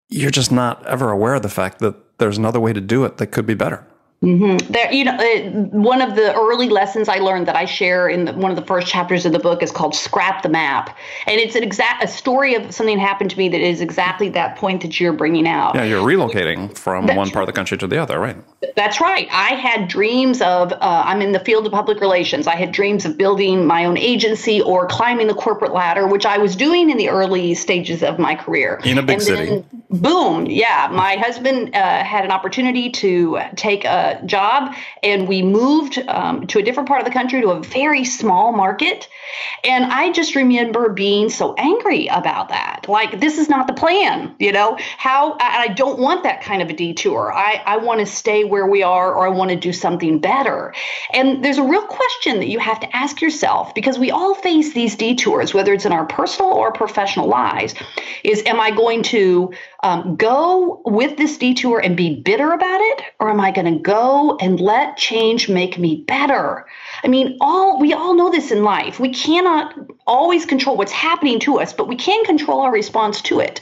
you're 0.08 0.30
just 0.30 0.52
not 0.52 0.84
ever 0.86 1.10
aware 1.10 1.34
of 1.34 1.42
the 1.42 1.48
fact 1.48 1.78
that 1.80 2.18
there's 2.18 2.38
another 2.38 2.60
way 2.60 2.72
to 2.72 2.80
do 2.80 3.04
it 3.04 3.16
that 3.16 3.28
could 3.28 3.46
be 3.46 3.54
better. 3.54 3.86
Mm-hmm. 4.22 4.72
There, 4.72 4.92
you 4.92 5.04
know, 5.04 5.16
it, 5.18 5.52
one 5.52 6.00
of 6.00 6.16
the 6.16 6.34
early 6.34 6.70
lessons 6.70 7.08
I 7.08 7.18
learned 7.18 7.46
that 7.46 7.56
I 7.56 7.66
share 7.66 8.08
in 8.08 8.24
the, 8.24 8.32
one 8.32 8.50
of 8.50 8.56
the 8.56 8.64
first 8.64 8.86
chapters 8.86 9.26
of 9.26 9.32
the 9.32 9.38
book 9.38 9.62
is 9.62 9.70
called 9.70 9.94
"Scrap 9.94 10.42
the 10.42 10.48
Map," 10.48 10.96
and 11.26 11.38
it's 11.38 11.54
an 11.54 11.62
exact 11.62 12.02
a 12.02 12.08
story 12.08 12.54
of 12.54 12.74
something 12.74 12.96
that 12.96 13.06
happened 13.06 13.30
to 13.30 13.38
me 13.38 13.48
that 13.50 13.60
is 13.60 13.80
exactly 13.80 14.30
that 14.30 14.56
point 14.56 14.82
that 14.82 14.98
you're 14.98 15.12
bringing 15.12 15.46
out. 15.46 15.74
Yeah, 15.74 15.84
you're 15.84 16.02
relocating 16.02 16.76
from 16.76 17.06
That's 17.06 17.16
one 17.16 17.30
part 17.30 17.42
of 17.42 17.46
the 17.46 17.52
country 17.52 17.76
to 17.78 17.86
the 17.86 18.00
other, 18.00 18.18
right? 18.18 18.36
That's 18.76 19.00
right. 19.00 19.28
I 19.30 19.54
had 19.54 19.88
dreams 19.88 20.40
of, 20.40 20.72
uh, 20.72 20.78
I'm 20.80 21.20
in 21.20 21.32
the 21.32 21.40
field 21.40 21.66
of 21.66 21.72
public 21.72 22.00
relations. 22.00 22.46
I 22.46 22.56
had 22.56 22.72
dreams 22.72 23.04
of 23.04 23.16
building 23.16 23.66
my 23.66 23.84
own 23.84 23.96
agency 23.96 24.60
or 24.60 24.86
climbing 24.86 25.26
the 25.26 25.34
corporate 25.34 25.72
ladder, 25.72 26.06
which 26.06 26.26
I 26.26 26.38
was 26.38 26.56
doing 26.56 26.90
in 26.90 26.96
the 26.96 27.08
early 27.08 27.54
stages 27.54 28.02
of 28.02 28.18
my 28.18 28.34
career. 28.34 28.80
In 28.84 28.98
a 28.98 29.02
big 29.02 29.14
and 29.14 29.22
city. 29.22 29.64
Boom. 30.00 30.46
Yeah. 30.46 30.88
My 30.92 31.16
husband 31.16 31.74
uh, 31.74 32.04
had 32.04 32.24
an 32.24 32.30
opportunity 32.30 32.90
to 32.90 33.40
take 33.56 33.84
a 33.84 34.20
job, 34.26 34.74
and 35.02 35.28
we 35.28 35.42
moved 35.42 35.98
um, 36.08 36.46
to 36.48 36.58
a 36.58 36.62
different 36.62 36.88
part 36.88 37.00
of 37.00 37.06
the 37.06 37.12
country 37.12 37.40
to 37.40 37.50
a 37.50 37.62
very 37.62 38.04
small 38.04 38.52
market. 38.52 39.08
And 39.62 39.84
I 39.84 40.12
just 40.12 40.34
remember 40.34 40.90
being 40.90 41.28
so 41.28 41.54
angry 41.54 42.06
about 42.08 42.48
that. 42.48 42.86
Like, 42.88 43.20
this 43.20 43.38
is 43.38 43.48
not 43.48 43.66
the 43.66 43.72
plan, 43.72 44.34
you 44.38 44.52
know? 44.52 44.78
How, 44.98 45.36
I 45.40 45.68
don't 45.68 45.98
want 45.98 46.22
that 46.24 46.42
kind 46.42 46.62
of 46.62 46.70
a 46.70 46.72
detour. 46.72 47.32
I, 47.32 47.62
I 47.66 47.76
want 47.76 48.00
to 48.00 48.06
stay 48.06 48.44
where 48.44 48.66
we 48.66 48.82
are 48.82 49.14
or 49.14 49.26
I 49.26 49.30
want 49.30 49.50
to 49.50 49.56
do 49.56 49.72
something 49.72 50.18
better. 50.18 50.74
And 51.12 51.44
there's 51.44 51.58
a 51.58 51.62
real 51.62 51.86
question 51.86 52.38
that 52.38 52.48
you 52.48 52.58
have 52.58 52.80
to 52.80 52.96
ask 52.96 53.20
yourself 53.20 53.74
because 53.74 53.98
we 53.98 54.10
all 54.10 54.34
face 54.34 54.72
these 54.74 54.96
detours, 54.96 55.54
whether 55.54 55.72
it's 55.72 55.84
in 55.84 55.92
our 55.92 56.06
personal 56.06 56.52
or 56.52 56.72
professional 56.72 57.26
lives, 57.26 57.74
is 58.22 58.42
am 58.46 58.60
I 58.60 58.70
going 58.70 59.02
to 59.04 59.52
um, 59.84 60.16
go 60.16 60.80
with 60.86 61.18
this 61.18 61.36
detour 61.36 61.78
and 61.78 61.94
be 61.94 62.20
bitter 62.22 62.52
about 62.52 62.80
it? 62.80 63.02
Or 63.20 63.28
am 63.28 63.38
I 63.38 63.50
going 63.50 63.72
to 63.72 63.78
go 63.78 64.36
and 64.40 64.58
let 64.58 64.96
change 64.96 65.50
make 65.50 65.78
me 65.78 66.04
better? 66.08 66.66
I 67.04 67.08
mean, 67.08 67.36
all 67.42 67.78
we 67.78 67.92
all 67.92 68.14
know 68.14 68.30
this 68.30 68.50
in 68.50 68.64
life. 68.64 68.98
We 68.98 69.10
cannot 69.10 69.74
always 70.06 70.46
control 70.46 70.78
what's 70.78 70.90
happening 70.90 71.38
to 71.40 71.60
us, 71.60 71.74
but 71.74 71.86
we 71.86 71.96
can 71.96 72.24
control 72.24 72.60
our 72.60 72.72
response 72.72 73.20
to 73.22 73.40
it. 73.40 73.60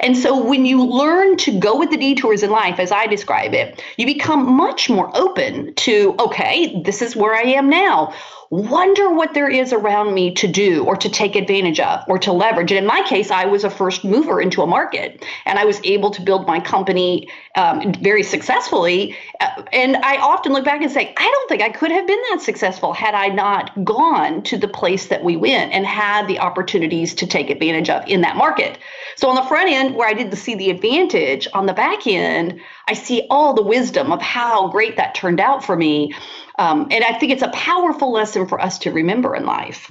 And 0.00 0.16
so 0.16 0.44
when 0.44 0.66
you 0.66 0.84
learn 0.84 1.36
to 1.38 1.56
go 1.58 1.78
with 1.78 1.90
the 1.90 1.96
detours 1.96 2.42
in 2.42 2.50
life, 2.50 2.80
as 2.80 2.90
I 2.90 3.06
describe 3.06 3.54
it, 3.54 3.80
you 3.96 4.06
become 4.06 4.56
much 4.56 4.90
more 4.90 5.16
open 5.16 5.72
to, 5.74 6.16
okay, 6.18 6.82
this 6.82 7.00
is 7.00 7.14
where 7.14 7.34
I 7.34 7.42
am 7.42 7.70
now 7.70 8.12
wonder 8.50 9.12
what 9.12 9.32
there 9.32 9.48
is 9.48 9.72
around 9.72 10.12
me 10.12 10.32
to 10.34 10.48
do 10.48 10.84
or 10.84 10.96
to 10.96 11.08
take 11.08 11.36
advantage 11.36 11.78
of 11.78 12.02
or 12.08 12.18
to 12.18 12.32
leverage. 12.32 12.72
And 12.72 12.78
in 12.78 12.86
my 12.86 13.00
case, 13.02 13.30
I 13.30 13.44
was 13.44 13.62
a 13.62 13.70
first 13.70 14.04
mover 14.04 14.40
into 14.40 14.60
a 14.62 14.66
market 14.66 15.24
and 15.46 15.56
I 15.56 15.64
was 15.64 15.80
able 15.84 16.10
to 16.10 16.20
build 16.20 16.48
my 16.48 16.58
company 16.58 17.28
um, 17.54 17.92
very 17.94 18.24
successfully. 18.24 19.16
Uh, 19.38 19.62
and 19.72 19.96
I 19.98 20.16
often 20.16 20.52
look 20.52 20.64
back 20.64 20.82
and 20.82 20.90
say, 20.90 21.14
I 21.16 21.22
don't 21.22 21.48
think 21.48 21.62
I 21.62 21.70
could 21.70 21.92
have 21.92 22.08
been 22.08 22.20
that 22.30 22.40
successful 22.42 22.92
had 22.92 23.14
I 23.14 23.28
not 23.28 23.84
gone 23.84 24.42
to 24.42 24.58
the 24.58 24.68
place 24.68 25.06
that 25.06 25.22
we 25.22 25.36
went 25.36 25.72
and 25.72 25.86
had 25.86 26.26
the 26.26 26.40
opportunities 26.40 27.14
to 27.14 27.28
take 27.28 27.50
advantage 27.50 27.88
of 27.88 28.02
in 28.08 28.20
that 28.22 28.34
market. 28.34 28.78
So 29.14 29.28
on 29.28 29.36
the 29.36 29.44
front 29.44 29.70
end, 29.70 29.94
where 29.94 30.08
I 30.08 30.12
didn't 30.12 30.34
see 30.36 30.56
the 30.56 30.70
advantage, 30.70 31.46
on 31.54 31.66
the 31.66 31.72
back 31.72 32.04
end, 32.04 32.60
I 32.88 32.94
see 32.94 33.28
all 33.30 33.54
the 33.54 33.62
wisdom 33.62 34.10
of 34.10 34.20
how 34.20 34.66
great 34.68 34.96
that 34.96 35.14
turned 35.14 35.38
out 35.38 35.64
for 35.64 35.76
me. 35.76 36.12
Um, 36.60 36.88
and 36.90 37.02
I 37.02 37.14
think 37.14 37.32
it's 37.32 37.42
a 37.42 37.48
powerful 37.48 38.12
lesson 38.12 38.46
for 38.46 38.60
us 38.60 38.78
to 38.80 38.90
remember 38.92 39.34
in 39.34 39.46
life. 39.46 39.90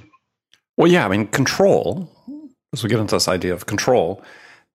Well, 0.76 0.86
yeah, 0.86 1.04
I 1.04 1.08
mean, 1.08 1.26
control, 1.26 2.08
as 2.72 2.84
we 2.84 2.88
get 2.88 3.00
into 3.00 3.16
this 3.16 3.26
idea 3.26 3.52
of 3.52 3.66
control, 3.66 4.22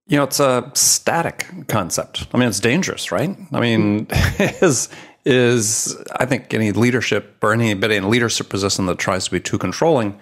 you 0.06 0.18
know, 0.18 0.24
it's 0.24 0.42
a 0.42 0.70
static 0.74 1.48
concept. 1.70 2.28
I 2.34 2.38
mean, 2.38 2.50
it's 2.50 2.60
dangerous, 2.60 3.14
right? 3.14 3.36
I 3.54 3.60
mean, 3.62 4.08
is 4.12 4.90
is 5.24 5.98
I 6.20 6.26
think 6.26 6.54
any 6.54 6.74
leadership 6.74 7.38
or 7.42 7.54
anybody 7.54 7.96
in 7.96 8.04
a 8.04 8.10
leadership 8.10 8.50
position 8.50 8.88
that 8.88 9.00
tries 9.00 9.24
to 9.26 9.32
be 9.32 9.40
too 9.40 9.58
controlling, 9.58 10.20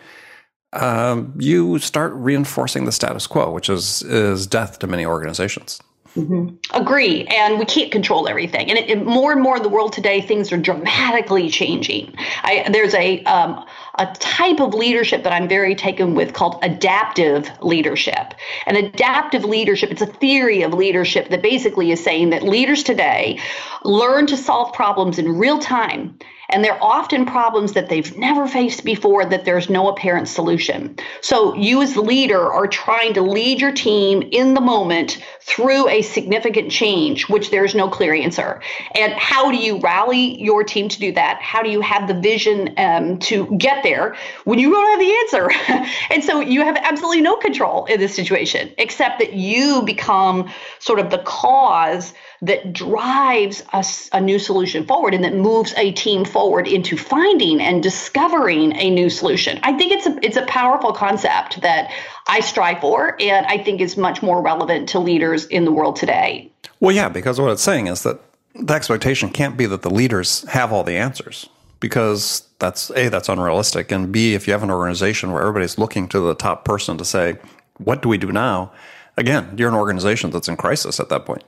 um, 0.73 1.33
you 1.39 1.79
start 1.79 2.13
reinforcing 2.13 2.85
the 2.85 2.91
status 2.91 3.25
quo, 3.25 3.51
which 3.51 3.67
is 3.67 4.03
is 4.03 4.45
death 4.45 4.77
to 4.79 4.87
many 4.87 5.07
organizations. 5.07 5.81
Mm-hmm. 6.15 6.55
Agree. 6.79 7.25
And 7.25 7.57
we 7.57 7.65
can't 7.65 7.91
control 7.91 8.27
everything. 8.27 8.69
And 8.69 8.77
it, 8.77 8.89
it, 8.89 9.05
more 9.05 9.31
and 9.31 9.41
more 9.41 9.57
in 9.57 9.63
the 9.63 9.69
world 9.69 9.93
today, 9.93 10.21
things 10.21 10.51
are 10.51 10.57
dramatically 10.57 11.49
changing. 11.49 12.13
I, 12.43 12.69
there's 12.71 12.93
a, 12.93 13.23
um, 13.23 13.65
a 13.99 14.07
type 14.15 14.59
of 14.59 14.73
leadership 14.73 15.23
that 15.23 15.33
I'm 15.33 15.47
very 15.47 15.75
taken 15.75 16.15
with 16.15 16.33
called 16.33 16.57
adaptive 16.63 17.49
leadership. 17.61 18.33
And 18.65 18.75
adaptive 18.75 19.45
leadership, 19.45 19.91
it's 19.91 20.01
a 20.01 20.07
theory 20.07 20.63
of 20.63 20.73
leadership 20.73 21.29
that 21.29 21.43
basically 21.43 21.91
is 21.91 22.03
saying 22.03 22.31
that 22.31 22.43
leaders 22.43 22.81
today 22.83 23.39
learn 23.83 24.25
to 24.27 24.37
solve 24.37 24.73
problems 24.73 25.19
in 25.19 25.37
real 25.37 25.59
time 25.59 26.17
and 26.49 26.63
they're 26.63 26.81
often 26.83 27.25
problems 27.25 27.73
that 27.73 27.89
they've 27.89 28.15
never 28.17 28.47
faced 28.47 28.83
before 28.83 29.25
that 29.25 29.45
there's 29.45 29.69
no 29.69 29.89
apparent 29.89 30.27
solution. 30.27 30.95
So 31.21 31.55
you 31.55 31.81
as 31.81 31.93
the 31.93 32.01
leader 32.01 32.51
are 32.51 32.67
trying 32.67 33.13
to 33.15 33.21
lead 33.21 33.59
your 33.59 33.71
team 33.71 34.21
in 34.31 34.53
the 34.53 34.61
moment 34.61 35.23
through 35.41 35.87
a 35.89 36.01
significant 36.01 36.71
change, 36.71 37.27
which 37.29 37.49
there's 37.49 37.73
no 37.73 37.89
clear 37.89 38.13
answer. 38.13 38.61
And 38.95 39.13
how 39.13 39.51
do 39.51 39.57
you 39.57 39.79
rally 39.79 40.41
your 40.41 40.63
team 40.63 40.89
to 40.89 40.99
do 40.99 41.11
that? 41.13 41.41
How 41.41 41.63
do 41.63 41.69
you 41.69 41.81
have 41.81 42.07
the 42.07 42.13
vision 42.13 42.73
um, 42.77 43.19
to 43.19 43.47
get 43.57 43.82
there 43.83 44.15
when 44.45 44.59
you 44.59 44.71
don't 44.71 44.89
have 44.89 44.99
the 44.99 45.13
answer? 45.13 45.91
and 46.11 46.23
so 46.23 46.39
you 46.39 46.61
have 46.61 46.75
absolutely 46.77 47.21
no 47.21 47.35
control 47.35 47.85
in 47.85 47.99
this 47.99 48.15
situation, 48.15 48.71
except 48.77 49.19
that 49.19 49.33
you 49.33 49.81
become 49.83 50.49
sort 50.79 50.99
of 50.99 51.09
the 51.09 51.19
cause 51.19 52.13
that 52.41 52.73
drives 52.73 53.63
us 53.71 54.09
a 54.11 54.19
new 54.19 54.37
solution 54.37 54.85
forward 54.85 55.13
and 55.13 55.23
that 55.23 55.33
moves 55.33 55.73
a 55.77 55.93
team 55.93 56.25
forward 56.25 56.67
into 56.67 56.97
finding 56.97 57.61
and 57.61 57.81
discovering 57.81 58.75
a 58.75 58.89
new 58.89 59.09
solution. 59.09 59.59
I 59.63 59.77
think 59.77 59.93
it's 59.93 60.05
a 60.05 60.19
it's 60.21 60.37
a 60.37 60.45
powerful 60.45 60.91
concept 60.91 61.61
that 61.61 61.89
I 62.27 62.41
strive 62.41 62.81
for 62.81 63.15
and 63.21 63.45
I 63.45 63.57
think 63.57 63.79
is 63.79 63.95
much 63.95 64.21
more 64.21 64.41
relevant 64.41 64.89
to 64.89 64.99
leaders 64.99 65.45
in 65.45 65.63
the 65.63 65.71
world 65.71 65.95
today. 65.95 66.51
Well, 66.81 66.93
yeah, 66.93 67.07
because 67.07 67.39
what 67.39 67.51
it's 67.51 67.63
saying 67.63 67.87
is 67.87 68.03
that 68.03 68.19
the 68.55 68.73
expectation 68.73 69.29
can't 69.29 69.55
be 69.55 69.65
that 69.65 69.81
the 69.81 69.89
leaders 69.89 70.43
have 70.49 70.73
all 70.73 70.83
the 70.83 70.97
answers 70.97 71.47
because 71.83 72.47
that's 72.59 72.91
a 72.91 73.09
that's 73.09 73.27
unrealistic 73.27 73.91
and 73.91 74.09
b 74.09 74.33
if 74.35 74.47
you 74.47 74.53
have 74.53 74.63
an 74.63 74.71
organization 74.71 75.33
where 75.33 75.41
everybody's 75.41 75.77
looking 75.77 76.07
to 76.07 76.21
the 76.21 76.33
top 76.33 76.63
person 76.63 76.97
to 76.97 77.03
say 77.03 77.37
what 77.77 78.01
do 78.01 78.07
we 78.07 78.17
do 78.17 78.31
now? 78.31 78.71
Again 79.17 79.53
you're 79.57 79.67
an 79.67 79.75
organization 79.75 80.29
that's 80.29 80.47
in 80.47 80.55
crisis 80.55 81.01
at 81.01 81.09
that 81.09 81.25
point 81.25 81.43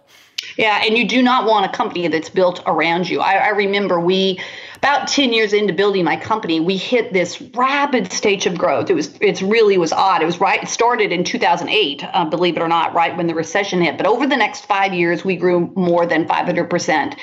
yeah, 0.58 0.82
and 0.84 0.98
you 0.98 1.08
do 1.08 1.22
not 1.22 1.46
want 1.46 1.66
a 1.66 1.70
company 1.70 2.08
that's 2.08 2.30
built 2.30 2.62
around 2.66 3.10
you. 3.10 3.20
I, 3.20 3.36
I, 3.36 3.50
remember 3.50 4.00
we, 4.00 4.40
about 4.78 5.08
10 5.08 5.34
years 5.34 5.54
into 5.54 5.74
building 5.74 6.04
my 6.04 6.16
company, 6.16 6.60
we 6.60 6.78
hit 6.78 7.14
this 7.14 7.42
rapid 7.42 8.12
stage 8.12 8.46
of 8.46 8.58
growth. 8.58 8.90
It 8.90 8.94
was, 8.94 9.16
it's 9.22 9.42
really 9.42 9.78
was 9.78 9.92
odd. 9.92 10.22
It 10.22 10.26
was 10.26 10.40
right, 10.40 10.64
it 10.64 10.70
started 10.70 11.12
in 11.12 11.24
2008, 11.24 12.04
uh, 12.04 12.26
believe 12.26 12.58
it 12.58 12.62
or 12.62 12.68
not, 12.68 12.94
right 12.94 13.16
when 13.16 13.28
the 13.28 13.36
recession 13.36 13.82
hit. 13.82 13.98
But 13.98 14.08
over 14.08 14.28
the 14.28 14.38
next 14.38 14.66
five 14.66 14.94
years, 14.94 15.26
we 15.26 15.36
grew 15.36 15.72
more 15.76 16.06
than 16.06 16.26
500%. 16.26 17.18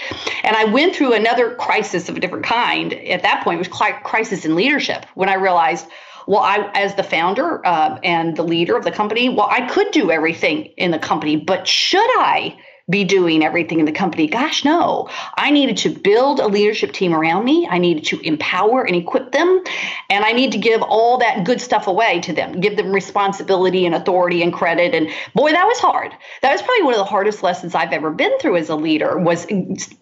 And 0.44 0.56
I 0.56 0.64
went 0.64 0.94
through 0.94 1.14
another 1.14 1.54
crisis 1.54 2.08
of 2.08 2.16
a 2.16 2.20
different 2.20 2.44
kind. 2.44 2.92
At 2.92 3.22
that 3.22 3.44
point, 3.44 3.56
it 3.56 3.68
was 3.68 3.92
crisis 4.02 4.44
in 4.44 4.54
leadership 4.54 5.06
when 5.14 5.28
I 5.28 5.34
realized, 5.34 5.86
well, 6.26 6.40
I, 6.40 6.70
as 6.74 6.94
the 6.94 7.02
founder 7.02 7.64
uh, 7.66 7.98
and 8.02 8.36
the 8.36 8.42
leader 8.42 8.76
of 8.76 8.84
the 8.84 8.92
company, 8.92 9.28
well, 9.28 9.48
I 9.50 9.66
could 9.68 9.90
do 9.90 10.10
everything 10.10 10.66
in 10.76 10.90
the 10.90 10.98
company, 10.98 11.36
but 11.36 11.66
should 11.66 12.00
I? 12.18 12.56
Be 12.90 13.04
doing 13.04 13.44
everything 13.44 13.78
in 13.80 13.86
the 13.86 13.92
company. 13.92 14.26
Gosh, 14.26 14.64
no. 14.64 15.08
I 15.36 15.50
needed 15.50 15.76
to 15.78 15.90
build 15.90 16.40
a 16.40 16.46
leadership 16.46 16.92
team 16.92 17.14
around 17.14 17.44
me. 17.44 17.66
I 17.70 17.78
needed 17.78 18.04
to 18.06 18.20
empower 18.20 18.82
and 18.82 18.96
equip 18.96 19.32
them. 19.32 19.62
And 20.10 20.24
I 20.24 20.32
need 20.32 20.52
to 20.52 20.58
give 20.58 20.82
all 20.82 21.18
that 21.18 21.44
good 21.44 21.60
stuff 21.60 21.86
away 21.86 22.20
to 22.20 22.32
them, 22.32 22.60
give 22.60 22.76
them 22.76 22.92
responsibility 22.92 23.86
and 23.86 23.94
authority 23.94 24.42
and 24.42 24.52
credit. 24.52 24.94
And 24.94 25.10
boy, 25.34 25.52
that 25.52 25.64
was 25.64 25.78
hard. 25.78 26.12
That 26.42 26.52
was 26.52 26.60
probably 26.62 26.82
one 26.82 26.94
of 26.94 26.98
the 26.98 27.04
hardest 27.04 27.42
lessons 27.42 27.74
I've 27.74 27.92
ever 27.92 28.10
been 28.10 28.36
through 28.40 28.56
as 28.56 28.68
a 28.68 28.76
leader 28.76 29.18
was 29.18 29.46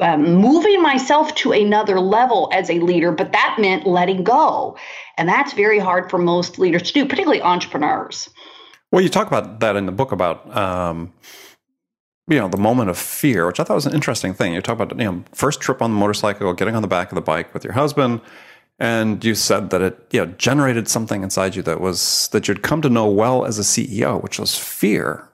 um, 0.01 0.35
moving 0.35 0.83
myself 0.83 1.35
to 1.37 1.53
another 1.53 2.01
level 2.01 2.49
as 2.53 2.71
a 2.71 2.81
leader. 2.81 3.13
But 3.13 3.33
that 3.33 3.57
meant 3.59 3.87
letting 3.87 4.25
go. 4.25 4.77
And 5.19 5.29
that's 5.29 5.53
very 5.53 5.79
hard 5.79 6.11
for 6.11 6.19
most 6.19 6.59
leaders 6.59 6.83
to 6.83 6.93
do, 6.93 7.05
particularly 7.05 7.43
entrepreneurs. 7.43 8.31
Well, 8.91 9.03
you 9.03 9.09
talk 9.09 9.29
about 9.29 9.61
that 9.61 9.77
in 9.77 9.87
the 9.87 9.93
book 9.93 10.11
about 10.11 10.57
um, 10.57 11.13
you 12.31 12.39
know 12.39 12.49
the 12.49 12.57
moment 12.57 12.89
of 12.89 12.97
fear, 12.97 13.47
which 13.47 13.61
I 13.61 13.65
thought 13.65 13.75
was 13.75 13.87
an 13.87 13.95
interesting 13.95 14.33
thing. 14.33 14.55
You 14.55 14.63
talk 14.63 14.81
about 14.81 14.97
you 14.99 15.05
know 15.05 15.25
first 15.33 15.61
trip 15.61 15.83
on 15.83 15.91
the 15.91 15.97
motorcycle, 15.97 16.53
getting 16.55 16.77
on 16.77 16.83
the 16.83 16.89
back 16.89 17.11
of 17.11 17.17
the 17.17 17.21
bike 17.21 17.53
with 17.53 17.65
your 17.65 17.75
husband, 17.75 18.21
and 18.79 19.23
you 19.25 19.35
said 19.35 19.71
that 19.71 19.83
it 19.83 20.07
you 20.13 20.25
know 20.25 20.33
generated 20.39 20.89
something 20.89 21.23
inside 21.23 21.57
you 21.57 21.63
that 21.63 21.81
was 21.81 22.29
that 22.33 22.49
you'd 22.49 22.63
come 22.63 22.81
to 22.83 22.89
know 22.89 23.09
well 23.09 23.45
as 23.45 23.59
a 23.59 23.63
CEO, 23.63 24.23
which 24.23 24.39
was 24.39 24.57
fear. 24.57 25.29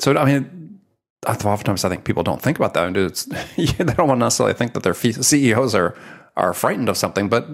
So 0.00 0.16
I 0.16 0.24
mean, 0.24 0.80
oftentimes 1.26 1.84
I 1.84 1.90
think 1.90 2.04
people 2.04 2.22
don't 2.22 2.40
think 2.40 2.58
about 2.58 2.74
that. 2.74 2.96
It's, 2.96 3.24
they 3.56 3.84
don't 3.84 4.08
want 4.08 4.18
to 4.18 4.24
necessarily 4.24 4.54
think 4.54 4.72
that 4.72 4.82
their 4.82 4.94
CEOs 4.94 5.74
are 5.74 5.94
are 6.36 6.54
frightened 6.54 6.88
of 6.88 6.96
something, 6.96 7.28
but 7.28 7.46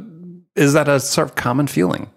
is 0.54 0.72
that 0.74 0.88
a 0.88 1.00
sort 1.00 1.28
of 1.28 1.34
common 1.34 1.66
feeling? 1.66 2.10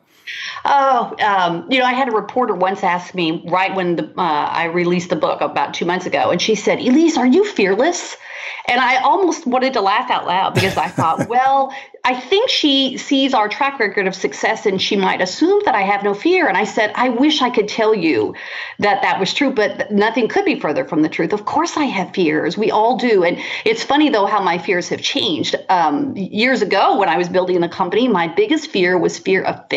Oh, 0.66 1.16
um, 1.20 1.72
you 1.72 1.80
know, 1.80 1.86
I 1.86 1.94
had 1.94 2.08
a 2.08 2.12
reporter 2.12 2.54
once 2.54 2.84
ask 2.84 3.14
me 3.16 3.44
right 3.48 3.74
when 3.76 3.96
the, 3.96 4.04
uh, 4.18 4.50
I 4.52 4.66
released 4.66 5.10
the 5.10 5.16
book 5.16 5.42
about 5.42 5.74
two 5.74 5.86
months 5.86 6.06
ago, 6.06 6.32
and 6.32 6.42
she 6.42 6.56
said, 6.56 6.80
Elise, 6.80 7.18
are 7.18 7.28
you 7.28 7.46
fearless? 7.46 8.18
And 8.70 8.82
I 8.82 8.98
almost 8.98 9.48
wanted 9.48 9.74
to 9.74 9.82
laugh 9.82 10.12
out 10.12 10.26
loud 10.26 10.54
because 10.54 10.76
I 10.76 10.90
thought, 10.90 11.30
well, 11.30 11.74
I 12.04 12.20
think 12.20 12.50
she 12.50 12.98
sees 12.98 13.34
our 13.34 13.48
track 13.48 13.80
record 13.80 14.08
of 14.08 14.16
success 14.16 14.66
and 14.66 14.82
she 14.82 14.96
might 14.96 15.22
assume 15.22 15.62
that 15.66 15.76
I 15.76 15.82
have 15.82 16.04
no 16.04 16.14
fear. 16.14 16.48
And 16.48 16.58
I 16.58 16.64
said, 16.64 16.92
I 16.96 17.10
wish 17.10 17.42
I 17.42 17.50
could 17.50 17.68
tell 17.68 17.94
you 17.94 18.36
that 18.80 19.02
that 19.02 19.20
was 19.20 19.34
true, 19.34 19.52
but 19.52 19.92
nothing 19.92 20.28
could 20.28 20.46
be 20.46 20.60
further 20.60 20.86
from 20.86 21.02
the 21.02 21.10
truth. 21.10 21.34
Of 21.34 21.46
course, 21.46 21.78
I 21.78 21.86
have 21.86 22.14
fears. 22.14 22.58
We 22.58 22.72
all 22.72 22.98
do. 22.98 23.24
And 23.24 23.38
it's 23.66 23.84
funny, 23.84 24.10
though, 24.10 24.26
how 24.26 24.42
my 24.42 24.58
fears 24.58 24.90
have 24.90 25.02
changed. 25.02 25.56
Um, 25.70 26.16
years 26.16 26.62
ago, 26.62 26.98
when 26.98 27.10
I 27.10 27.18
was 27.18 27.30
building 27.30 27.60
the 27.62 27.70
company, 27.70 28.08
my 28.08 28.28
biggest 28.28 28.70
fear 28.70 28.98
was 28.98 29.18
fear 29.18 29.44
of 29.44 29.68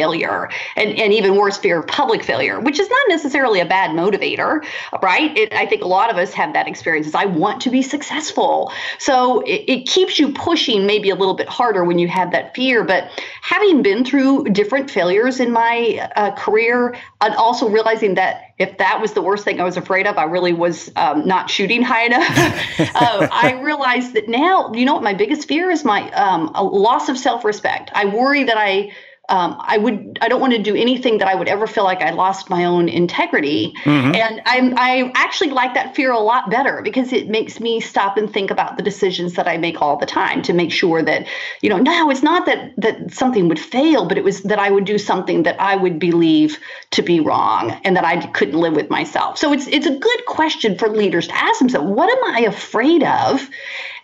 failure 0.49 0.61
and, 0.76 0.99
and 0.99 1.12
even 1.12 1.37
worse, 1.37 1.56
fear 1.56 1.80
of 1.80 1.87
public 1.87 2.23
failure, 2.23 2.61
which 2.61 2.78
is 2.78 2.88
not 2.88 3.00
necessarily 3.09 3.61
a 3.61 3.66
bad 3.66 3.90
motivator, 3.90 4.64
right? 5.02 5.37
It, 5.37 5.52
I 5.52 5.66
think 5.66 5.82
a 5.82 5.87
lot 5.87 6.11
of 6.11 6.16
us 6.16 6.32
have 6.35 6.52
that 6.54 6.66
experience 6.66 7.06
is 7.06 7.14
I 7.14 7.26
want 7.26 7.61
to 7.62 7.70
be 7.70 7.82
successful. 7.82 8.73
So 8.99 9.40
it, 9.40 9.64
it 9.68 9.87
keeps 9.87 10.18
you 10.18 10.32
pushing 10.32 10.87
maybe 10.87 11.11
a 11.11 11.14
little 11.14 11.35
bit 11.35 11.49
harder 11.49 11.85
when 11.85 11.99
you 11.99 12.09
have 12.09 12.30
that 12.32 12.54
fear. 12.54 12.85
But 12.85 13.11
having 13.42 13.82
been 13.82 14.04
through 14.04 14.44
different 14.44 14.90
failures 14.90 15.40
in 15.40 15.52
my 15.52 16.09
uh, 16.16 16.35
career, 16.37 16.97
and 17.20 17.35
also 17.35 17.68
realizing 17.68 18.14
that 18.14 18.44
if 18.59 18.76
that 18.78 19.00
was 19.00 19.12
the 19.12 19.23
worst 19.23 19.44
thing 19.44 19.61
I 19.61 19.64
was 19.64 19.76
afraid 19.76 20.06
of, 20.06 20.18
I 20.18 20.25
really 20.25 20.52
was 20.52 20.90
um, 20.97 21.26
not 21.26 21.49
shooting 21.49 21.82
high 21.82 22.04
enough. 22.04 22.28
uh, 22.94 23.28
I 23.32 23.59
realized 23.62 24.12
that 24.14 24.28
now, 24.28 24.70
you 24.75 24.85
know 24.85 24.94
what, 24.94 25.02
my 25.02 25.14
biggest 25.14 25.49
fear 25.49 25.70
is 25.70 25.85
my 25.85 26.11
um, 26.12 26.50
loss 26.54 27.09
of 27.09 27.16
self 27.16 27.44
respect. 27.44 27.90
I 27.94 28.04
worry 28.04 28.44
that 28.44 28.59
I 28.59 28.92
um, 29.30 29.56
I 29.60 29.78
would 29.78 30.18
I 30.20 30.28
don't 30.28 30.40
want 30.40 30.52
to 30.54 30.62
do 30.62 30.75
anything 30.75 31.18
that 31.18 31.28
I 31.28 31.34
would 31.37 31.49
ever 31.49 31.66
feel 31.66 31.84
like 31.84 32.02
I 32.02 32.10
lost 32.10 32.50
my 32.50 32.64
own 32.64 32.88
integrity. 32.88 33.72
Mm-hmm. 33.84 34.14
And 34.14 34.42
I'm 34.44 34.75
I 34.76 35.12
actually 35.14 35.50
like 35.50 35.75
that 35.75 35.94
fear 35.94 36.10
a 36.10 36.18
lot 36.18 36.50
better 36.50 36.82
because 36.82 37.12
it 37.12 37.28
makes 37.28 37.60
me 37.60 37.80
stop 37.80 38.16
and 38.16 38.30
think 38.30 38.50
about 38.50 38.76
the 38.76 38.82
decisions 38.82 39.34
that 39.34 39.46
I 39.46 39.56
make 39.56 39.80
all 39.80 39.96
the 39.96 40.06
time 40.06 40.42
to 40.42 40.52
make 40.52 40.72
sure 40.72 41.02
that, 41.02 41.26
you 41.62 41.70
know, 41.70 41.78
no, 41.78 42.10
it's 42.10 42.22
not 42.22 42.44
that 42.46 42.72
that 42.76 43.14
something 43.14 43.49
would 43.49 43.60
fail, 43.60 44.06
but 44.06 44.18
it 44.18 44.25
was 44.25 44.42
that 44.42 44.58
I 44.58 44.70
would 44.70 44.84
do 44.84 44.99
something 44.99 45.44
that 45.44 45.60
I 45.60 45.76
would 45.76 46.00
believe 46.00 46.58
to 46.90 47.02
be 47.02 47.20
wrong 47.20 47.70
and 47.84 47.96
that 47.96 48.04
I 48.04 48.26
couldn't 48.26 48.58
live 48.58 48.75
with 48.75 48.90
myself. 48.90 49.38
So 49.38 49.52
it's 49.52 49.68
it's 49.68 49.87
a 49.87 49.96
good 49.96 50.26
question 50.26 50.76
for 50.76 50.88
leaders 50.88 51.28
to 51.28 51.37
ask 51.37 51.60
themselves, 51.60 51.88
what 51.88 52.10
am 52.10 52.34
I 52.34 52.40
afraid 52.49 53.04
of? 53.04 53.49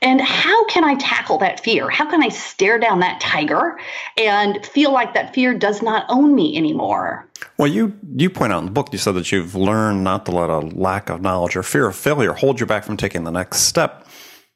And 0.02 0.20
how 0.20 0.64
can 0.66 0.84
I 0.84 0.94
tackle 0.96 1.38
that 1.38 1.60
fear? 1.60 1.88
How 1.88 2.08
can 2.08 2.22
I 2.22 2.28
stare 2.28 2.78
down 2.78 3.00
that 3.00 3.20
tiger 3.20 3.78
and 4.16 4.64
feel 4.64 4.92
like 4.92 5.14
that 5.14 5.34
fear 5.34 5.54
does 5.54 5.82
not 5.82 6.04
own 6.08 6.34
me 6.34 6.56
anymore? 6.56 7.28
Well, 7.58 7.68
you 7.68 7.98
you 8.16 8.30
point 8.30 8.52
out 8.52 8.60
in 8.60 8.66
the 8.66 8.70
book 8.70 8.88
you 8.92 8.98
said 8.98 9.12
that 9.12 9.32
you've 9.32 9.54
learned 9.54 10.04
not 10.04 10.26
to 10.26 10.32
let 10.32 10.50
a 10.50 10.58
lack 10.58 11.08
of 11.08 11.20
knowledge 11.20 11.56
or 11.56 11.62
fear 11.62 11.86
of 11.86 11.96
failure 11.96 12.32
hold 12.32 12.60
you 12.60 12.66
back 12.66 12.84
from 12.84 12.96
taking 12.96 13.24
the 13.24 13.30
next 13.30 13.60
step. 13.60 14.06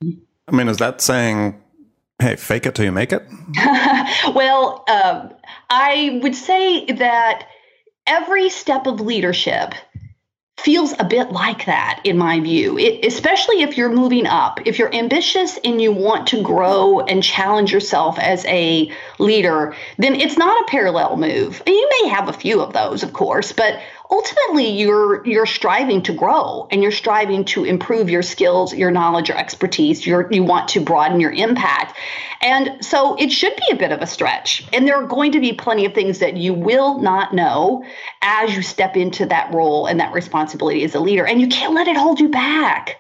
I 0.03 0.53
mean, 0.53 0.69
is 0.69 0.79
that 0.79 1.01
saying, 1.01 1.61
"Hey, 2.21 2.37
fake 2.37 2.67
it 2.67 2.75
till 2.75 2.85
you 2.85 2.93
make 2.93 3.13
it"? 3.13 3.27
well, 4.35 4.85
um, 4.89 5.33
I 5.69 6.21
would 6.23 6.35
say 6.35 6.87
that 6.87 7.47
every 8.07 8.51
step 8.51 8.87
of 8.87 9.01
leadership 9.01 9.75
feels 10.61 10.95
a 10.99 11.05
bit 11.05 11.31
like 11.33 11.67
that 11.67 12.01
in 12.05 12.17
my 12.19 12.41
view. 12.41 12.79
It, 12.79 13.05
especially 13.05 13.63
if 13.63 13.77
you're 13.77 13.93
moving 13.93 14.27
up. 14.27 14.61
If 14.67 14.79
you're 14.79 14.95
ambitious 14.95 15.59
and 15.65 15.81
you 15.81 15.93
want 15.93 16.27
to 16.29 16.43
grow 16.43 17.01
and 17.01 17.23
challenge 17.23 17.73
yourself 17.73 18.19
as 18.19 18.45
a 18.47 18.91
leader 19.19 19.75
then 19.99 20.15
it's 20.15 20.37
not 20.37 20.61
a 20.63 20.71
parallel 20.71 21.17
move. 21.17 21.63
You 21.67 21.89
may 22.03 22.09
have 22.11 22.29
a 22.29 22.33
few 22.33 22.61
of 22.61 22.73
those 22.73 23.03
of 23.03 23.13
course 23.13 23.53
but 23.53 23.81
ultimately 24.11 24.69
you're 24.69 25.25
you're 25.27 25.47
striving 25.47 26.03
to 26.03 26.13
grow 26.13 26.67
and 26.71 26.83
you're 26.83 26.93
striving 26.93 27.45
to 27.45 27.65
improve 27.65 28.11
your 28.11 28.23
skills 28.23 28.75
your 28.75 28.91
knowledge 28.91 29.31
your 29.31 29.39
expertise. 29.39 30.07
You're, 30.07 30.31
you 30.31 30.43
want 30.43 30.69
to 30.69 30.81
broaden 30.81 31.21
your 31.21 31.33
impact. 31.33 31.97
And 32.43 32.85
so 32.85 33.15
it 33.17 33.31
should 33.31 33.55
be 33.57 33.73
a 33.73 33.77
bit 33.77 33.93
of 33.93 34.03
a 34.03 34.07
stretch. 34.07 34.67
And 34.73 34.87
there 34.87 34.97
are 34.97 35.07
going 35.07 35.33
to 35.33 35.41
be 35.41 35.53
plenty 35.53 35.85
of 35.87 35.95
things 35.95 36.19
that 36.19 36.37
you 36.37 36.53
will 36.53 36.99
not 36.99 37.35
know 37.35 37.85
as 38.23 38.55
you 38.55 38.63
step 38.63 38.97
into 38.97 39.27
that 39.27 39.53
role 39.55 39.87
and 39.87 40.01
that 40.01 40.13
responsibility 40.13 40.85
as 40.85 40.95
a 40.95 41.01
leader. 41.01 41.27
And 41.27 41.41
you 41.41 41.49
can't 41.49 41.75
let 41.75 41.87
it 41.87 41.97
hold 41.97 42.19
you 42.19 42.29
back 42.29 43.00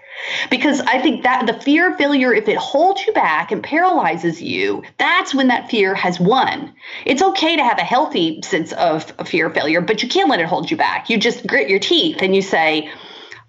because 0.50 0.80
I 0.80 1.00
think 1.00 1.22
that 1.22 1.46
the 1.46 1.54
fear 1.60 1.90
of 1.90 1.96
failure, 1.96 2.32
if 2.32 2.48
it 2.48 2.56
holds 2.56 3.04
you 3.06 3.12
back 3.12 3.52
and 3.52 3.62
paralyzes 3.62 4.40
you, 4.42 4.82
that's 4.98 5.34
when 5.34 5.48
that 5.48 5.70
fear 5.70 5.94
has 5.94 6.20
won. 6.20 6.72
It's 7.04 7.22
okay 7.22 7.56
to 7.56 7.64
have 7.64 7.78
a 7.78 7.84
healthy 7.84 8.40
sense 8.42 8.72
of 8.72 9.04
fear 9.26 9.46
of 9.46 9.54
failure, 9.54 9.80
but 9.80 10.02
you 10.02 10.08
can't 10.08 10.28
let 10.28 10.40
it 10.40 10.46
hold 10.46 10.70
you 10.70 10.76
back. 10.76 11.10
You 11.10 11.18
just 11.18 11.46
grit 11.46 11.68
your 11.68 11.78
teeth 11.78 12.18
and 12.20 12.34
you 12.34 12.42
say, 12.42 12.90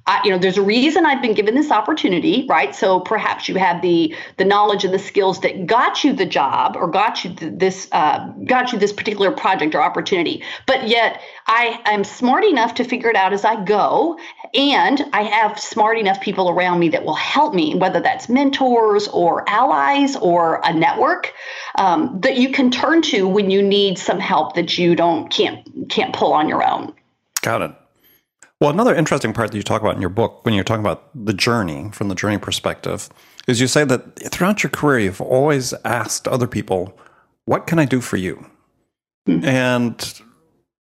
I, 0.08 0.22
you 0.24 0.32
know, 0.32 0.38
there's 0.38 0.58
a 0.58 0.64
reason 0.64 1.06
I've 1.06 1.22
been 1.22 1.34
given 1.34 1.54
this 1.54 1.70
opportunity, 1.70 2.46
right? 2.50 2.74
So 2.76 3.00
perhaps 3.00 3.48
you 3.48 3.56
have 3.56 3.82
the 3.82 4.16
the 4.38 4.46
knowledge 4.46 4.84
and 4.84 4.94
the 4.94 5.00
skills 5.00 5.42
that 5.42 5.68
got 5.68 6.04
you 6.04 6.14
the 6.14 6.26
job 6.26 6.76
or 6.76 6.88
got 6.88 7.24
you 7.24 7.34
this 7.34 7.88
uh, 7.92 8.28
got 8.46 8.72
you 8.72 8.80
this 8.80 8.92
particular 8.92 9.32
project 9.32 9.76
or 9.76 9.82
opportunity, 9.82 10.44
but 10.66 10.88
yet 10.88 11.22
I 11.46 11.82
am 11.86 12.04
smart 12.04 12.44
enough 12.44 12.76
to 12.76 12.84
figure 12.84 13.10
it 13.10 13.16
out 13.16 13.32
as 13.32 13.46
I 13.46 13.64
go, 13.64 14.18
and 14.54 15.06
I 15.14 15.24
have 15.24 15.60
smart 15.60 15.98
enough 15.98 16.20
people 16.22 16.50
around 16.50 16.80
me 16.80 16.90
that 16.90 17.04
will 17.04 17.14
help 17.14 17.54
me, 17.54 17.76
whether 17.76 18.00
that's 18.00 18.28
mentors 18.28 19.08
or 19.08 19.48
allies 19.48 20.16
or 20.16 20.62
a 20.64 20.74
network 20.74 21.34
um, 21.78 22.20
that 22.22 22.38
you 22.38 22.52
can 22.52 22.72
turn 22.72 23.02
to 23.04 23.28
when 23.28 23.52
you 23.52 23.62
need 23.62 24.00
some 24.00 24.20
help 24.20 24.56
that 24.56 24.78
you 24.78 24.96
don't 24.96 25.30
can't 25.30 25.90
can't 25.90 26.14
pull 26.16 26.34
on 26.34 26.50
your 26.50 26.68
own. 26.68 26.94
Got 27.42 27.62
it. 27.62 27.81
Well, 28.62 28.70
another 28.70 28.94
interesting 28.94 29.34
part 29.34 29.52
that 29.52 29.58
you 29.58 29.64
talk 29.64 29.82
about 29.82 29.96
in 29.96 30.02
your 30.02 30.12
book, 30.12 30.46
when 30.46 30.54
you're 30.54 30.64
talking 30.64 30.84
about 30.84 31.10
the 31.16 31.34
journey 31.34 31.90
from 31.92 32.10
the 32.10 32.16
journey 32.16 32.38
perspective, 32.38 33.10
is 33.48 33.60
you 33.60 33.66
say 33.66 33.84
that 33.86 34.32
throughout 34.32 34.62
your 34.62 34.70
career, 34.70 35.00
you've 35.00 35.20
always 35.20 35.74
asked 35.84 36.28
other 36.28 36.46
people, 36.46 36.96
What 37.46 37.66
can 37.66 37.80
I 37.80 37.86
do 37.86 38.02
for 38.02 38.18
you? 38.18 38.46
Mm-hmm. 39.28 39.46
And 39.46 40.22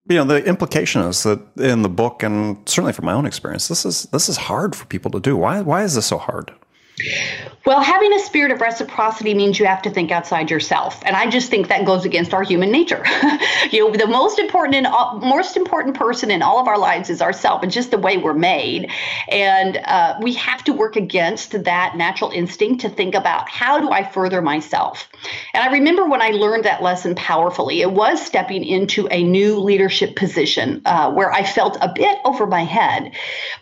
you 0.08 0.17
know 0.17 0.26
the 0.26 0.46
implication 0.46 1.02
is 1.02 1.24
that 1.24 1.39
in 1.58 1.82
the 1.82 1.89
book 1.89 2.22
and 2.22 2.58
certainly 2.70 2.94
from 2.94 3.06
my 3.06 3.13
own 3.13 3.26
experience 3.26 3.67
this 3.67 3.86
is 3.86 4.04
this 4.06 4.30
is 4.30 4.36
hard 4.36 4.76
for 4.76 4.86
people 4.88 5.12
to 5.12 5.20
do 5.20 5.38
why 5.38 5.62
why 5.62 5.84
is 5.84 5.94
this 5.94 6.08
so 6.08 6.17
hard 6.17 6.52
well, 7.63 7.81
having 7.81 8.11
a 8.13 8.19
spirit 8.19 8.51
of 8.51 8.59
reciprocity 8.59 9.35
means 9.35 9.59
you 9.59 9.67
have 9.67 9.83
to 9.83 9.91
think 9.91 10.09
outside 10.09 10.49
yourself, 10.49 11.01
and 11.05 11.15
I 11.15 11.29
just 11.29 11.51
think 11.51 11.67
that 11.67 11.85
goes 11.85 12.05
against 12.05 12.33
our 12.33 12.41
human 12.41 12.71
nature. 12.71 13.03
you 13.71 13.79
know, 13.79 13.95
the 13.95 14.07
most 14.07 14.39
important 14.39 14.75
and 14.75 14.87
most 15.21 15.55
important 15.55 15.95
person 15.95 16.31
in 16.31 16.41
all 16.41 16.59
of 16.59 16.67
our 16.67 16.79
lives 16.79 17.11
is 17.11 17.21
ourselves, 17.21 17.63
and 17.63 17.71
just 17.71 17.91
the 17.91 17.99
way 17.99 18.17
we're 18.17 18.33
made, 18.33 18.89
and 19.29 19.77
uh, 19.77 20.17
we 20.21 20.33
have 20.33 20.63
to 20.63 20.73
work 20.73 20.95
against 20.95 21.63
that 21.63 21.95
natural 21.95 22.31
instinct 22.31 22.81
to 22.81 22.89
think 22.89 23.13
about 23.13 23.47
how 23.47 23.79
do 23.79 23.91
I 23.91 24.09
further 24.09 24.41
myself. 24.41 25.07
And 25.53 25.63
I 25.63 25.71
remember 25.71 26.07
when 26.07 26.21
I 26.21 26.29
learned 26.29 26.65
that 26.65 26.81
lesson 26.81 27.13
powerfully. 27.13 27.81
It 27.81 27.91
was 27.91 28.25
stepping 28.25 28.63
into 28.63 29.07
a 29.11 29.23
new 29.23 29.59
leadership 29.59 30.15
position 30.15 30.81
uh, 30.85 31.11
where 31.11 31.31
I 31.31 31.43
felt 31.43 31.77
a 31.79 31.91
bit 31.93 32.17
over 32.25 32.47
my 32.47 32.63
head, 32.63 33.11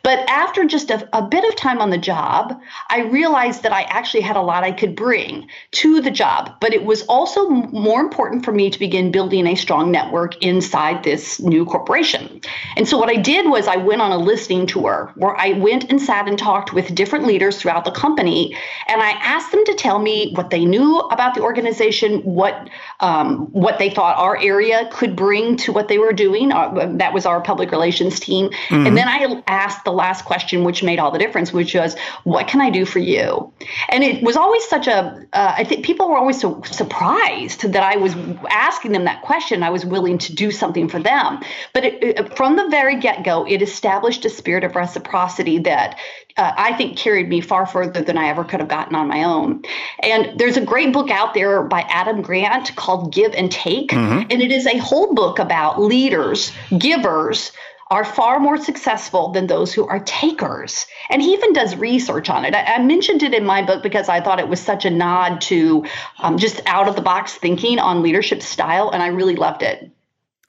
but 0.03 0.19
after 0.29 0.63
just 0.63 0.89
a, 0.89 1.09
a 1.11 1.21
bit 1.21 1.43
of 1.43 1.57
time 1.57 1.81
on 1.81 1.89
the 1.89 1.97
job, 1.97 2.59
I 2.89 3.01
realized 3.01 3.28
realized 3.29 3.61
that 3.61 3.71
I 3.71 3.83
actually 3.83 4.21
had 4.21 4.35
a 4.35 4.41
lot 4.41 4.63
I 4.63 4.71
could 4.71 4.95
bring 4.95 5.47
to 5.71 6.01
the 6.01 6.09
job, 6.09 6.55
but 6.59 6.73
it 6.73 6.83
was 6.83 7.03
also 7.03 7.47
more 7.49 8.01
important 8.01 8.43
for 8.43 8.51
me 8.51 8.71
to 8.71 8.79
begin 8.79 9.11
building 9.11 9.45
a 9.45 9.53
strong 9.53 9.91
network 9.91 10.41
inside 10.43 11.03
this 11.03 11.39
new 11.39 11.63
corporation. 11.63 12.41
And 12.75 12.87
so 12.87 12.97
what 12.97 13.09
I 13.09 13.17
did 13.17 13.47
was 13.47 13.67
I 13.67 13.75
went 13.75 14.01
on 14.01 14.11
a 14.11 14.17
listening 14.17 14.65
tour 14.65 15.11
where 15.15 15.35
I 15.37 15.51
went 15.53 15.91
and 15.91 16.01
sat 16.01 16.27
and 16.27 16.39
talked 16.39 16.73
with 16.73 16.95
different 16.95 17.27
leaders 17.27 17.57
throughout 17.57 17.85
the 17.85 17.91
company, 17.91 18.57
and 18.87 18.99
I 19.01 19.11
asked 19.11 19.51
them 19.51 19.63
to 19.65 19.75
tell 19.75 19.99
me 19.99 20.31
what 20.33 20.49
they 20.49 20.65
knew 20.65 20.97
about 21.15 21.35
the 21.35 21.41
organization, 21.41 22.21
what 22.21 22.67
um, 22.99 23.45
what 23.51 23.77
they 23.77 23.91
thought 23.91 24.17
our 24.17 24.37
area 24.37 24.89
could 24.91 25.15
bring 25.15 25.55
to 25.57 25.71
what 25.71 25.87
they 25.87 25.99
were 25.99 26.13
doing. 26.13 26.51
Uh, 26.51 26.93
that 26.97 27.13
was 27.13 27.27
our 27.27 27.41
public 27.41 27.69
relations 27.71 28.19
team, 28.19 28.49
mm-hmm. 28.49 28.87
and 28.87 28.97
then 28.97 29.07
I 29.07 29.43
asked 29.45 29.85
the 29.85 29.91
last 29.91 30.25
question, 30.25 30.63
which 30.63 30.81
made 30.81 30.97
all 30.97 31.11
the 31.11 31.19
difference, 31.19 31.53
which 31.53 31.75
was, 31.75 31.95
"What 32.23 32.47
can 32.47 32.59
I 32.59 32.71
do 32.71 32.85
for 32.85 32.99
you?" 32.99 33.08
You. 33.09 33.51
And 33.89 34.03
it 34.03 34.23
was 34.23 34.37
always 34.37 34.63
such 34.65 34.87
a. 34.87 35.27
Uh, 35.33 35.53
I 35.57 35.63
think 35.63 35.85
people 35.85 36.09
were 36.09 36.17
always 36.17 36.39
so 36.39 36.61
surprised 36.63 37.63
that 37.71 37.83
I 37.83 37.97
was 37.97 38.15
asking 38.49 38.93
them 38.93 39.05
that 39.05 39.21
question. 39.21 39.63
I 39.63 39.69
was 39.69 39.85
willing 39.85 40.17
to 40.19 40.33
do 40.33 40.51
something 40.51 40.87
for 40.87 40.99
them. 40.99 41.41
But 41.73 41.85
it, 41.85 42.03
it, 42.03 42.37
from 42.37 42.55
the 42.55 42.67
very 42.69 42.99
get 42.99 43.23
go, 43.23 43.45
it 43.45 43.61
established 43.61 44.23
a 44.25 44.29
spirit 44.29 44.63
of 44.63 44.75
reciprocity 44.75 45.59
that 45.59 45.97
uh, 46.37 46.53
I 46.55 46.73
think 46.73 46.97
carried 46.97 47.27
me 47.27 47.41
far 47.41 47.65
further 47.65 48.01
than 48.01 48.17
I 48.17 48.29
ever 48.29 48.43
could 48.43 48.59
have 48.59 48.69
gotten 48.69 48.95
on 48.95 49.07
my 49.07 49.23
own. 49.23 49.63
And 50.01 50.39
there's 50.39 50.57
a 50.57 50.65
great 50.65 50.93
book 50.93 51.09
out 51.09 51.33
there 51.33 51.63
by 51.63 51.81
Adam 51.89 52.21
Grant 52.21 52.75
called 52.75 53.13
Give 53.13 53.33
and 53.33 53.51
Take. 53.51 53.89
Mm-hmm. 53.89 54.27
And 54.29 54.41
it 54.41 54.51
is 54.51 54.65
a 54.65 54.77
whole 54.77 55.13
book 55.13 55.39
about 55.39 55.81
leaders, 55.81 56.51
givers 56.77 57.51
are 57.89 58.05
far 58.05 58.39
more 58.39 58.57
successful 58.57 59.31
than 59.31 59.47
those 59.47 59.73
who 59.73 59.87
are 59.87 59.99
takers. 60.01 60.85
And 61.09 61.21
he 61.21 61.33
even 61.33 61.53
does 61.53 61.75
research 61.75 62.29
on 62.29 62.45
it. 62.45 62.53
I, 62.53 62.75
I 62.75 62.83
mentioned 62.83 63.23
it 63.23 63.33
in 63.33 63.45
my 63.45 63.63
book 63.63 63.81
because 63.81 64.09
I 64.09 64.21
thought 64.21 64.39
it 64.39 64.47
was 64.47 64.59
such 64.59 64.85
a 64.85 64.91
nod 64.91 65.41
to 65.41 65.85
um, 66.19 66.37
just 66.37 66.61
out 66.67 66.87
of 66.87 66.95
the 66.95 67.01
box 67.01 67.35
thinking 67.35 67.79
on 67.79 68.03
leadership 68.03 68.43
style, 68.43 68.91
and 68.91 69.01
I 69.01 69.07
really 69.07 69.35
loved 69.35 69.63
it. 69.63 69.89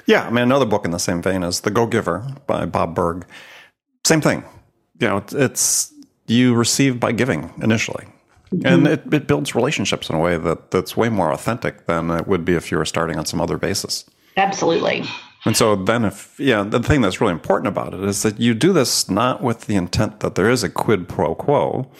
Yeah, 0.06 0.26
I 0.26 0.30
mean, 0.30 0.42
another 0.42 0.66
book 0.66 0.84
in 0.84 0.90
the 0.90 0.98
same 0.98 1.22
vein 1.22 1.42
is 1.42 1.60
The 1.60 1.70
Go 1.70 1.86
Giver 1.86 2.26
by 2.46 2.66
Bob 2.66 2.94
Burg. 2.94 3.26
Same 4.04 4.20
thing. 4.20 4.44
You 4.98 5.08
know, 5.08 5.24
it's 5.32 5.92
you 6.26 6.54
receive 6.54 7.00
by 7.00 7.12
giving 7.12 7.52
initially. 7.62 8.06
Mm-hmm. 8.52 8.66
And 8.66 8.86
it, 8.86 9.14
it 9.14 9.26
builds 9.26 9.54
relationships 9.54 10.10
in 10.10 10.16
a 10.16 10.18
way 10.18 10.36
that, 10.36 10.72
that's 10.72 10.96
way 10.96 11.08
more 11.08 11.32
authentic 11.32 11.86
than 11.86 12.10
it 12.10 12.26
would 12.26 12.44
be 12.44 12.54
if 12.54 12.70
you 12.70 12.78
were 12.78 12.84
starting 12.84 13.16
on 13.16 13.24
some 13.24 13.40
other 13.40 13.56
basis. 13.56 14.04
Absolutely. 14.36 15.04
And 15.44 15.56
so 15.56 15.74
then 15.74 16.04
if 16.04 16.38
yeah, 16.38 16.62
the 16.62 16.82
thing 16.82 17.00
that's 17.00 17.20
really 17.20 17.32
important 17.32 17.68
about 17.68 17.94
it 17.94 18.02
is 18.02 18.22
that 18.22 18.38
you 18.40 18.54
do 18.54 18.72
this 18.72 19.08
not 19.08 19.42
with 19.42 19.62
the 19.62 19.74
intent 19.74 20.20
that 20.20 20.34
there 20.34 20.50
is 20.50 20.62
a 20.62 20.68
quid 20.68 21.08
pro 21.08 21.34
quo, 21.34 21.90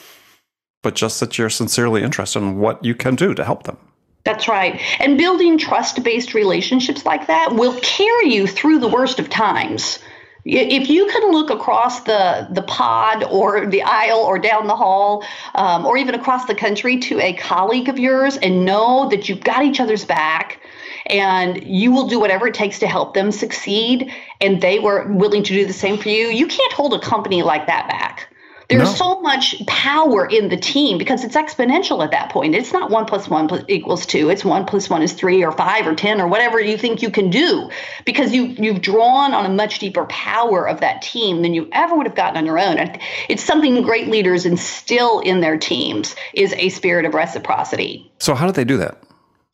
but 0.82 0.94
just 0.94 1.20
that 1.20 1.38
you're 1.38 1.50
sincerely 1.50 2.02
interested 2.02 2.40
in 2.40 2.58
what 2.58 2.84
you 2.84 2.94
can 2.94 3.14
do 3.14 3.34
to 3.34 3.44
help 3.44 3.64
them. 3.64 3.78
That's 4.24 4.48
right. 4.48 4.80
And 4.98 5.16
building 5.16 5.56
trust 5.56 6.02
based 6.02 6.34
relationships 6.34 7.06
like 7.06 7.26
that 7.26 7.54
will 7.54 7.78
carry 7.80 8.34
you 8.34 8.46
through 8.46 8.78
the 8.80 8.88
worst 8.88 9.18
of 9.18 9.30
times. 9.30 9.98
If 10.44 10.88
you 10.88 11.06
can 11.06 11.32
look 11.32 11.50
across 11.50 12.00
the, 12.00 12.48
the 12.50 12.62
pod 12.62 13.24
or 13.24 13.66
the 13.66 13.82
aisle 13.82 14.20
or 14.20 14.38
down 14.38 14.66
the 14.66 14.76
hall 14.76 15.24
um, 15.54 15.84
or 15.84 15.96
even 15.96 16.14
across 16.14 16.46
the 16.46 16.54
country 16.54 16.98
to 17.00 17.20
a 17.20 17.34
colleague 17.34 17.88
of 17.88 17.98
yours 17.98 18.36
and 18.38 18.64
know 18.64 19.08
that 19.10 19.28
you've 19.28 19.42
got 19.42 19.64
each 19.64 19.80
other's 19.80 20.04
back 20.04 20.60
and 21.06 21.62
you 21.64 21.92
will 21.92 22.06
do 22.06 22.18
whatever 22.18 22.46
it 22.46 22.54
takes 22.54 22.78
to 22.78 22.86
help 22.86 23.14
them 23.14 23.30
succeed 23.30 24.12
and 24.40 24.62
they 24.62 24.78
were 24.78 25.06
willing 25.12 25.42
to 25.42 25.52
do 25.52 25.66
the 25.66 25.72
same 25.72 25.98
for 25.98 26.08
you, 26.08 26.28
you 26.28 26.46
can't 26.46 26.72
hold 26.72 26.94
a 26.94 27.00
company 27.00 27.42
like 27.42 27.66
that 27.66 27.88
back. 27.88 28.29
There's 28.70 28.88
no. 28.88 28.94
so 28.94 29.20
much 29.20 29.66
power 29.66 30.26
in 30.26 30.48
the 30.48 30.56
team 30.56 30.96
because 30.96 31.24
it's 31.24 31.34
exponential 31.34 32.04
at 32.04 32.12
that 32.12 32.30
point. 32.30 32.54
It's 32.54 32.72
not 32.72 32.88
one 32.88 33.04
plus 33.04 33.28
one 33.28 33.50
equals 33.66 34.06
two. 34.06 34.30
It's 34.30 34.44
one 34.44 34.64
plus 34.64 34.88
one 34.88 35.02
is 35.02 35.12
three 35.12 35.44
or 35.44 35.50
five 35.50 35.88
or 35.88 35.94
ten 35.96 36.20
or 36.20 36.28
whatever 36.28 36.60
you 36.60 36.78
think 36.78 37.02
you 37.02 37.10
can 37.10 37.30
do, 37.30 37.68
because 38.04 38.32
you 38.32 38.44
you've 38.44 38.80
drawn 38.80 39.34
on 39.34 39.44
a 39.44 39.48
much 39.48 39.80
deeper 39.80 40.04
power 40.06 40.68
of 40.68 40.80
that 40.80 41.02
team 41.02 41.42
than 41.42 41.52
you 41.52 41.68
ever 41.72 41.96
would 41.96 42.06
have 42.06 42.14
gotten 42.14 42.36
on 42.36 42.46
your 42.46 42.60
own. 42.60 42.78
And 42.78 43.00
it's 43.28 43.42
something 43.42 43.82
great 43.82 44.06
leaders 44.06 44.46
instill 44.46 45.18
in 45.18 45.40
their 45.40 45.58
teams 45.58 46.14
is 46.32 46.52
a 46.52 46.68
spirit 46.68 47.04
of 47.04 47.14
reciprocity. 47.14 48.10
So 48.20 48.36
how 48.36 48.46
do 48.46 48.52
they 48.52 48.64
do 48.64 48.76
that? 48.76 49.02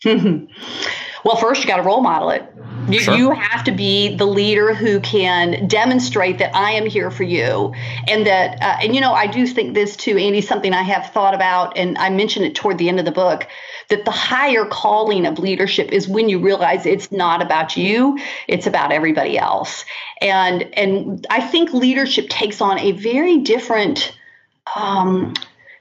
Well, 1.26 1.34
first 1.34 1.60
you 1.60 1.66
got 1.66 1.78
to 1.78 1.82
role 1.82 2.02
model 2.02 2.30
it. 2.30 2.44
You, 2.88 3.00
sure. 3.00 3.16
you 3.16 3.32
have 3.32 3.64
to 3.64 3.72
be 3.72 4.14
the 4.14 4.24
leader 4.24 4.72
who 4.72 5.00
can 5.00 5.66
demonstrate 5.66 6.38
that 6.38 6.54
I 6.54 6.70
am 6.70 6.86
here 6.86 7.10
for 7.10 7.24
you, 7.24 7.74
and 8.06 8.24
that 8.28 8.62
uh, 8.62 8.76
and 8.80 8.94
you 8.94 9.00
know 9.00 9.12
I 9.12 9.26
do 9.26 9.44
think 9.44 9.74
this 9.74 9.96
too, 9.96 10.16
Andy. 10.16 10.40
Something 10.40 10.72
I 10.72 10.82
have 10.82 11.10
thought 11.10 11.34
about, 11.34 11.76
and 11.76 11.98
I 11.98 12.10
mentioned 12.10 12.44
it 12.44 12.54
toward 12.54 12.78
the 12.78 12.88
end 12.88 13.00
of 13.00 13.06
the 13.06 13.10
book. 13.10 13.48
That 13.88 14.04
the 14.04 14.12
higher 14.12 14.66
calling 14.66 15.26
of 15.26 15.40
leadership 15.40 15.90
is 15.90 16.06
when 16.06 16.28
you 16.28 16.38
realize 16.38 16.86
it's 16.86 17.10
not 17.10 17.42
about 17.42 17.76
you, 17.76 18.20
it's 18.46 18.68
about 18.68 18.92
everybody 18.92 19.36
else. 19.36 19.84
And 20.20 20.62
and 20.74 21.26
I 21.28 21.40
think 21.40 21.72
leadership 21.72 22.28
takes 22.28 22.60
on 22.60 22.78
a 22.78 22.92
very 22.92 23.38
different 23.38 24.16
um, 24.76 25.34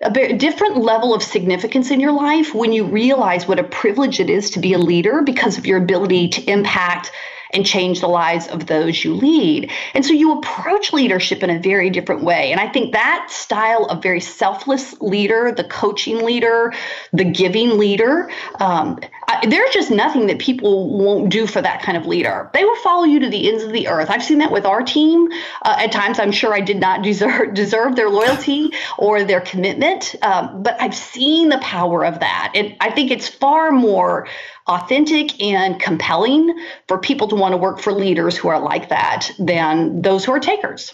a 0.06 0.34
different 0.34 0.78
level 0.78 1.14
of 1.14 1.24
significance 1.24 1.92
in 1.92 2.00
your 2.00 2.12
life 2.12 2.54
when 2.54 2.72
you 2.72 2.86
realize 2.86 3.48
what 3.48 3.60
a 3.60 3.64
privilege 3.64 4.20
it 4.20 4.30
is 4.30 4.50
to 4.52 4.60
be 4.60 4.74
a 4.74 4.78
leader 4.78 5.22
because 5.22 5.58
of 5.58 5.66
your 5.66 5.78
ability 5.78 6.30
to 6.30 6.44
impact 6.50 7.12
and 7.54 7.66
change 7.66 8.02
the 8.02 8.08
lives 8.08 8.48
of 8.48 8.66
those 8.68 9.04
you 9.04 9.14
lead. 9.14 9.72
And 9.94 10.06
so 10.06 10.14
you 10.14 10.38
approach 10.38 10.92
leadership 10.92 11.42
in 11.42 11.50
a 11.50 11.60
very 11.60 11.90
different 11.90 12.24
way. 12.24 12.52
And 12.52 12.60
I 12.60 12.68
think 12.68 12.92
that 12.92 13.28
style 13.30 13.86
of 13.86 14.04
very 14.04 14.20
selfless 14.20 15.00
leader, 15.02 15.54
the 15.56 15.64
coaching 15.64 16.26
leader, 16.26 16.74
the 17.14 17.24
giving 17.24 17.78
leader, 17.78 18.30
um, 18.60 19.00
I, 19.28 19.46
there's 19.48 19.74
just 19.74 19.92
nothing 19.92 20.28
that 20.28 20.40
people 20.40 20.98
won't 20.98 21.30
do 21.30 21.48
for 21.48 21.62
that 21.62 21.82
kind 21.82 21.98
of 21.98 22.06
leader. 22.06 22.50
They 22.54 22.64
will 22.64 22.76
follow 22.78 23.04
you 23.04 23.20
to 23.20 23.30
the 23.30 23.50
ends 23.50 23.64
of 23.64 23.72
the 23.72 23.88
earth. 23.88 24.10
I've 24.10 24.24
seen 24.24 24.40
that 24.40 24.52
with 24.52 24.66
our 24.66 24.84
team. 24.84 25.30
Uh, 25.64 25.78
at 25.80 25.92
times, 25.92 26.20
I'm 26.20 26.32
sure 26.32 26.54
I 26.54 26.62
did 26.62 26.80
not 26.80 27.02
deserve 27.04 27.54
deserve 27.54 27.96
their 27.96 28.10
loyalty 28.10 28.72
or 28.98 29.24
their 29.24 29.42
commitment, 29.42 30.16
um, 30.22 30.64
but 30.64 30.80
I've 30.82 30.96
seen 30.96 31.50
the 31.50 31.60
power 31.60 32.06
of 32.06 32.20
that. 32.20 32.52
And 32.56 32.76
I 32.80 32.92
think 32.92 33.12
it's 33.12 33.28
far 33.28 33.72
more 33.72 34.28
authentic 34.68 35.42
and 35.42 35.80
compelling 35.80 36.58
for 36.88 36.98
people 36.98 37.28
to 37.28 37.36
want 37.36 37.54
to 37.54 37.58
work 37.58 37.80
for 37.80 37.94
leaders 37.94 38.36
who 38.36 38.48
are 38.48 38.60
like 38.60 38.90
that 38.90 39.32
than 39.38 40.02
those 40.02 40.26
who 40.26 40.32
are 40.32 40.40
takers. 40.40 40.94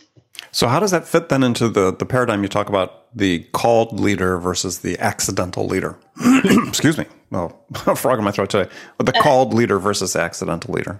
So, 0.52 0.68
how 0.68 0.80
does 0.80 0.92
that 0.92 1.08
fit 1.08 1.30
then 1.30 1.44
into 1.44 1.70
the, 1.70 1.96
the 1.96 2.06
paradigm 2.06 2.44
you 2.44 2.50
talk 2.50 2.68
about 2.68 3.16
the 3.16 3.40
called 3.54 4.00
leader 4.00 4.38
versus 4.38 4.80
the 4.80 5.00
accidental 5.00 5.66
leader? 5.66 5.98
Excuse 6.68 6.98
me. 6.98 7.06
Well, 7.30 7.58
oh, 7.88 7.92
a 7.92 7.96
frog 7.96 8.20
in 8.20 8.26
my 8.26 8.32
throat 8.32 8.50
today. 8.50 8.70
But 8.98 9.06
the 9.06 9.18
uh, 9.18 9.22
called 9.22 9.54
leader 9.54 9.80
versus 9.80 10.16
accidental 10.16 10.74
leader. 10.74 11.00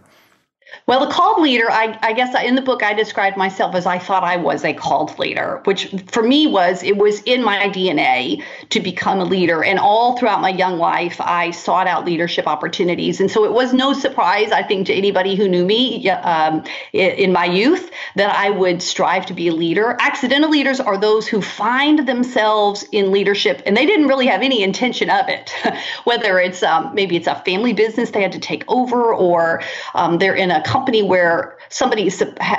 Well, 0.88 1.06
the 1.06 1.12
called 1.12 1.42
leader, 1.42 1.70
I, 1.70 1.98
I, 2.02 2.14
guess 2.14 2.36
in 2.44 2.56
the 2.56 2.62
book 2.62 2.82
I 2.82 2.94
described 2.94 3.38
myself 3.38 3.76
as 3.76 3.86
I 3.86 4.00
thought 4.00 4.24
I 4.24 4.38
was 4.38 4.64
a 4.64 4.74
called 4.74 5.18
leader, 5.20 5.62
which 5.66 5.94
for 6.08 6.24
me 6.24 6.48
was 6.48 6.82
it 6.82 6.98
was 6.98 7.22
in 7.24 7.44
my 7.44 7.68
DNA 7.70 8.44
to 8.70 8.80
become 8.80 9.20
a 9.20 9.26
leader. 9.26 9.64
And 9.64 9.80
all 9.80 10.18
throughout 10.18 10.42
my 10.42 10.50
young 10.50 10.78
life, 10.80 11.20
I 11.20 11.52
sought 11.52 11.88
out 11.88 12.06
leadership 12.06 12.48
opportunities. 12.48 13.20
And 13.20 13.30
so 13.30 13.46
it 13.46 13.52
was 13.52 13.74
no 13.74 13.94
surprise, 13.94 14.52
I 14.52 14.64
think, 14.64 14.88
to 14.88 14.94
anybody 14.94 15.36
who 15.36 15.48
knew 15.48 15.66
me 15.66 16.10
um, 16.10 16.64
in 16.94 17.32
my 17.32 17.46
youth 17.46 17.92
that 18.16 18.36
I 18.36 18.50
would 18.50 18.82
strive 18.82 19.26
to 19.28 19.34
be 19.34 19.50
a 19.50 19.54
leader. 19.54 19.98
Accidental 20.00 20.50
leaders 20.50 20.80
are 20.80 20.98
those 20.98 21.28
who 21.28 21.42
find 21.42 22.08
themselves 22.08 22.86
in 22.92 23.12
leadership 23.12 23.62
and 23.66 23.76
they 23.76 23.86
didn't 23.86 24.08
really 24.08 24.28
have 24.28 24.42
any 24.42 24.64
intention 24.64 25.10
of 25.10 25.28
it, 25.28 25.54
whether 26.06 26.40
it's 26.40 26.64
um, 26.64 26.94
maybe 26.96 27.16
it's 27.16 27.28
a 27.28 27.36
family 27.46 27.74
business 27.74 28.12
they 28.12 28.22
had 28.22 28.32
to 28.32 28.40
take 28.40 28.64
over 28.68 29.14
or 29.14 29.62
um, 29.96 30.18
they're 30.18 30.36
in 30.36 30.50
a 30.50 30.61
company 30.62 31.02
where 31.02 31.58
somebody 31.70 32.12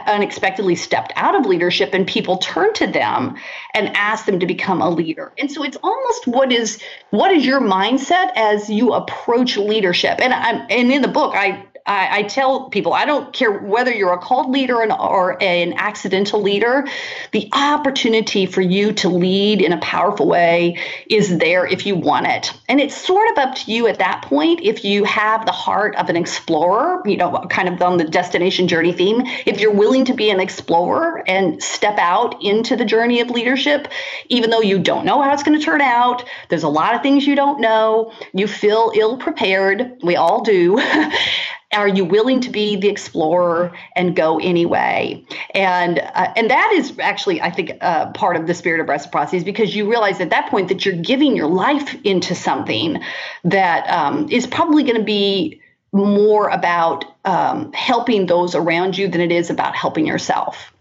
unexpectedly 0.06 0.74
stepped 0.74 1.12
out 1.16 1.34
of 1.34 1.46
leadership 1.46 1.90
and 1.92 2.06
people 2.06 2.38
turned 2.38 2.74
to 2.76 2.86
them 2.86 3.36
and 3.74 3.94
asked 3.96 4.26
them 4.26 4.40
to 4.40 4.46
become 4.46 4.80
a 4.80 4.90
leader. 4.90 5.32
And 5.38 5.50
so 5.50 5.62
it's 5.62 5.76
almost 5.82 6.26
what 6.26 6.52
is 6.52 6.82
what 7.10 7.32
is 7.32 7.44
your 7.44 7.60
mindset 7.60 8.32
as 8.36 8.70
you 8.70 8.92
approach 8.92 9.56
leadership? 9.56 10.18
And 10.20 10.32
I'm 10.32 10.66
and 10.70 10.92
in 10.92 11.02
the 11.02 11.08
book 11.08 11.34
I 11.34 11.64
I, 11.86 12.18
I, 12.18 12.22
tell 12.24 12.70
people 12.70 12.92
I 12.92 13.04
don't 13.04 13.32
care 13.32 13.50
whether 13.50 13.92
you're 13.92 14.12
a 14.12 14.18
called 14.18 14.50
leader 14.50 14.76
or 14.76 14.82
an, 14.82 14.92
or 14.92 15.42
an 15.42 15.72
accidental 15.74 16.40
leader, 16.40 16.86
the 17.32 17.48
opportunity 17.52 18.46
for 18.46 18.60
you 18.60 18.92
to 18.94 19.08
lead 19.08 19.60
in 19.60 19.72
a 19.72 19.78
powerful 19.78 20.28
way 20.28 20.78
is 21.08 21.38
there 21.38 21.66
if 21.66 21.84
you 21.84 21.96
want 21.96 22.26
it. 22.26 22.52
And 22.68 22.80
it's 22.80 22.96
sort 22.96 23.30
of 23.32 23.38
up 23.38 23.54
to 23.56 23.72
you 23.72 23.88
at 23.88 23.98
that 23.98 24.22
point 24.22 24.60
if 24.62 24.84
you 24.84 25.04
have 25.04 25.44
the 25.44 25.52
heart 25.52 25.96
of 25.96 26.08
an 26.08 26.16
explorer, 26.16 27.02
you 27.04 27.16
know, 27.16 27.44
kind 27.50 27.68
of 27.68 27.82
on 27.82 27.96
the 27.96 28.04
destination 28.04 28.68
journey 28.68 28.92
theme. 28.92 29.22
If 29.46 29.60
you're 29.60 29.74
willing 29.74 30.04
to 30.04 30.14
be 30.14 30.30
an 30.30 30.40
explorer 30.40 31.24
and 31.26 31.60
step 31.62 31.98
out 31.98 32.42
into 32.42 32.76
the 32.76 32.84
journey 32.84 33.20
of 33.20 33.30
leadership, 33.30 33.88
even 34.28 34.50
though 34.50 34.60
you 34.60 34.78
don't 34.78 35.04
know 35.04 35.20
how 35.20 35.32
it's 35.32 35.42
going 35.42 35.58
to 35.58 35.64
turn 35.64 35.80
out, 35.80 36.24
there's 36.48 36.62
a 36.62 36.68
lot 36.68 36.94
of 36.94 37.02
things 37.02 37.26
you 37.26 37.34
don't 37.34 37.60
know, 37.60 38.12
you 38.32 38.46
feel 38.46 38.92
ill 38.94 39.16
prepared. 39.18 39.98
We 40.02 40.16
all 40.16 40.42
do. 40.42 40.80
are 41.72 41.88
you 41.88 42.04
willing 42.04 42.40
to 42.40 42.50
be 42.50 42.76
the 42.76 42.88
explorer 42.88 43.72
and 43.96 44.14
go 44.14 44.38
anyway? 44.38 45.24
And 45.54 45.98
uh, 45.98 46.32
and 46.36 46.50
that 46.50 46.72
is 46.74 46.98
actually 46.98 47.40
i 47.40 47.50
think 47.50 47.72
uh, 47.80 48.10
part 48.12 48.36
of 48.36 48.46
the 48.46 48.54
spirit 48.54 48.80
of 48.80 48.88
reciprocity 48.88 49.36
is 49.38 49.44
because 49.44 49.74
you 49.74 49.88
realize 49.88 50.20
at 50.20 50.30
that 50.30 50.50
point 50.50 50.68
that 50.68 50.84
you're 50.84 50.96
giving 50.96 51.36
your 51.36 51.46
life 51.46 51.94
into 52.04 52.34
something 52.34 53.00
that 53.44 53.88
um, 53.88 54.28
is 54.30 54.46
probably 54.46 54.82
going 54.82 54.96
to 54.96 55.04
be 55.04 55.60
more 55.92 56.48
about 56.48 57.04
um, 57.26 57.72
helping 57.72 58.26
those 58.26 58.54
around 58.54 58.96
you 58.96 59.08
than 59.08 59.20
it 59.20 59.30
is 59.30 59.50
about 59.50 59.74
helping 59.74 60.06
yourself. 60.06 60.72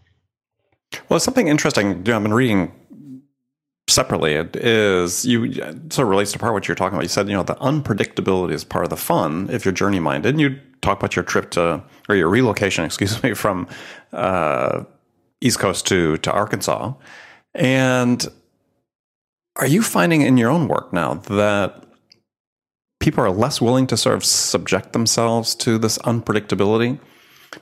Well 1.09 1.19
something 1.19 1.47
interesting 1.47 1.89
i've 1.89 2.03
been 2.03 2.33
reading 2.33 2.71
separately 3.91 4.33
it 4.33 4.55
is 4.55 5.25
you 5.25 5.53
sort 5.89 5.99
of 5.99 6.07
relates 6.07 6.31
to 6.31 6.39
part 6.39 6.53
what 6.53 6.67
you're 6.67 6.75
talking 6.75 6.95
about 6.95 7.03
you 7.03 7.09
said 7.09 7.27
you 7.27 7.33
know 7.33 7.43
the 7.43 7.55
unpredictability 7.55 8.53
is 8.53 8.63
part 8.63 8.83
of 8.83 8.89
the 8.89 8.97
fun 8.97 9.49
if 9.51 9.65
you're 9.65 9.73
journey 9.73 9.99
minded 9.99 10.29
and 10.29 10.41
you 10.41 10.59
talk 10.81 10.97
about 10.97 11.15
your 11.15 11.23
trip 11.23 11.51
to 11.51 11.83
or 12.09 12.15
your 12.15 12.29
relocation, 12.29 12.83
excuse 12.85 13.21
me, 13.23 13.33
from 13.33 13.67
uh, 14.13 14.83
East 15.39 15.59
Coast 15.59 15.87
to 15.87 16.17
to 16.17 16.31
Arkansas. 16.31 16.93
And 17.53 18.27
are 19.57 19.67
you 19.67 19.81
finding 19.81 20.21
in 20.21 20.37
your 20.37 20.49
own 20.49 20.67
work 20.67 20.93
now 20.93 21.15
that 21.15 21.83
people 22.99 23.23
are 23.23 23.31
less 23.31 23.59
willing 23.59 23.87
to 23.87 23.97
sort 23.97 24.15
of 24.15 24.23
subject 24.23 24.93
themselves 24.93 25.55
to 25.55 25.77
this 25.77 25.97
unpredictability? 25.99 26.99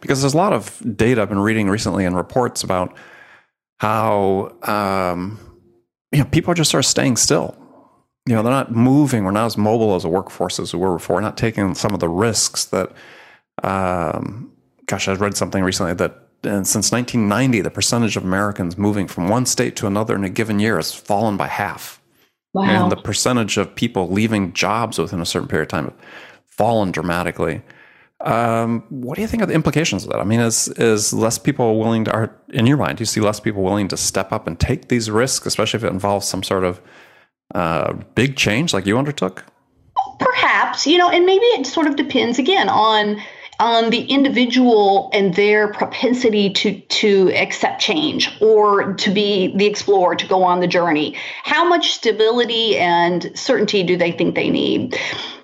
Because 0.02 0.22
there's 0.22 0.36
a 0.36 0.38
lot 0.38 0.54
of 0.54 0.82
data 0.96 1.22
I've 1.22 1.30
been 1.30 1.40
reading 1.40 1.68
recently 1.68 2.06
and 2.06 2.16
reports 2.16 2.62
about 2.64 2.96
how 3.80 4.56
um, 4.64 5.40
you 6.12 6.20
know 6.20 6.26
people 6.26 6.52
are 6.52 6.56
just 6.56 6.72
sort 6.72 6.84
of 6.84 6.90
staying 6.90 7.18
still 7.18 7.56
you 8.30 8.36
know, 8.36 8.44
they're 8.44 8.52
not 8.52 8.72
moving. 8.72 9.24
We're 9.24 9.32
not 9.32 9.48
as 9.48 9.58
mobile 9.58 9.96
as 9.96 10.06
a 10.06 10.08
workforce 10.08 10.60
as 10.60 10.72
we 10.72 10.80
were 10.80 10.94
before. 10.94 11.16
We're 11.16 11.22
not 11.22 11.36
taking 11.36 11.74
some 11.74 11.96
of 11.96 12.00
the 12.00 12.08
risks 12.10 12.66
that, 12.66 12.92
um, 13.64 14.52
gosh, 14.86 15.08
I 15.08 15.14
read 15.14 15.36
something 15.36 15.64
recently 15.64 15.96
that 15.96 16.28
and 16.44 16.68
since 16.68 16.92
1990, 16.92 17.62
the 17.62 17.72
percentage 17.72 18.16
of 18.16 18.24
Americans 18.24 18.78
moving 18.78 19.08
from 19.08 19.30
one 19.30 19.48
state 19.48 19.76
to 19.78 19.88
another 19.88 20.16
in 20.16 20.24
a 20.24 20.30
given 20.30 20.60
year 20.60 20.76
has 20.76 20.94
fallen 20.94 21.38
by 21.38 21.48
half. 21.48 22.00
Wow. 22.54 22.64
And 22.84 22.92
the 22.92 22.98
percentage 22.98 23.58
of 23.58 23.74
people 23.74 24.10
leaving 24.10 24.54
jobs 24.54 25.00
within 25.00 25.22
a 25.22 25.26
certain 25.26 25.48
period 25.48 25.64
of 25.64 25.70
time 25.70 25.86
have 25.86 25.98
fallen 26.46 26.92
dramatically. 26.92 27.64
Um, 28.22 28.84
what 28.90 29.16
do 29.16 29.22
you 29.22 29.28
think 29.28 29.42
of 29.42 29.50
the 29.50 29.56
implications 29.56 30.04
of 30.04 30.12
that? 30.12 30.20
I 30.20 30.26
mean, 30.26 30.42
is 30.42 30.68
is 30.70 31.14
less 31.14 31.38
people 31.38 31.80
willing 31.80 32.06
to, 32.06 32.12
are 32.12 32.36
in 32.50 32.66
your 32.66 32.78
mind, 32.78 32.98
do 32.98 33.02
you 33.02 33.06
see 33.06 33.22
less 33.22 33.40
people 33.40 33.64
willing 33.64 33.88
to 33.90 33.98
step 33.98 34.34
up 34.34 34.46
and 34.46 34.60
take 34.60 34.90
these 34.90 35.10
risks, 35.10 35.46
especially 35.46 35.78
if 35.78 35.84
it 35.86 35.92
involves 35.92 36.28
some 36.28 36.44
sort 36.44 36.66
of 36.66 36.82
uh, 37.56 37.94
big 38.16 38.36
change 38.36 38.74
like 38.74 38.86
you 38.86 38.98
undertook? 38.98 39.46
Perhaps, 40.20 40.86
you 40.86 40.98
know, 40.98 41.10
and 41.10 41.26
maybe 41.26 41.46
it 41.46 41.66
sort 41.66 41.88
of 41.88 41.96
depends 41.96 42.40
again 42.40 42.68
on 42.68 43.22
on 43.60 43.90
the 43.90 44.04
individual 44.04 45.10
and 45.14 45.36
their 45.36 45.68
propensity 45.74 46.50
to 46.50 46.80
to 46.80 47.32
accept 47.34 47.82
change 47.82 48.32
or 48.42 48.94
to 48.94 49.12
be 49.12 49.56
the 49.58 49.66
explorer 49.66 50.16
to 50.16 50.26
go 50.26 50.44
on 50.44 50.62
the 50.62 50.68
journey 50.68 51.16
how 51.44 51.68
much 51.68 51.92
stability 51.92 52.78
and 52.78 53.30
certainty 53.38 53.84
do 53.84 53.98
they 53.98 54.12
think 54.12 54.36
they 54.36 54.50
need 54.50 54.98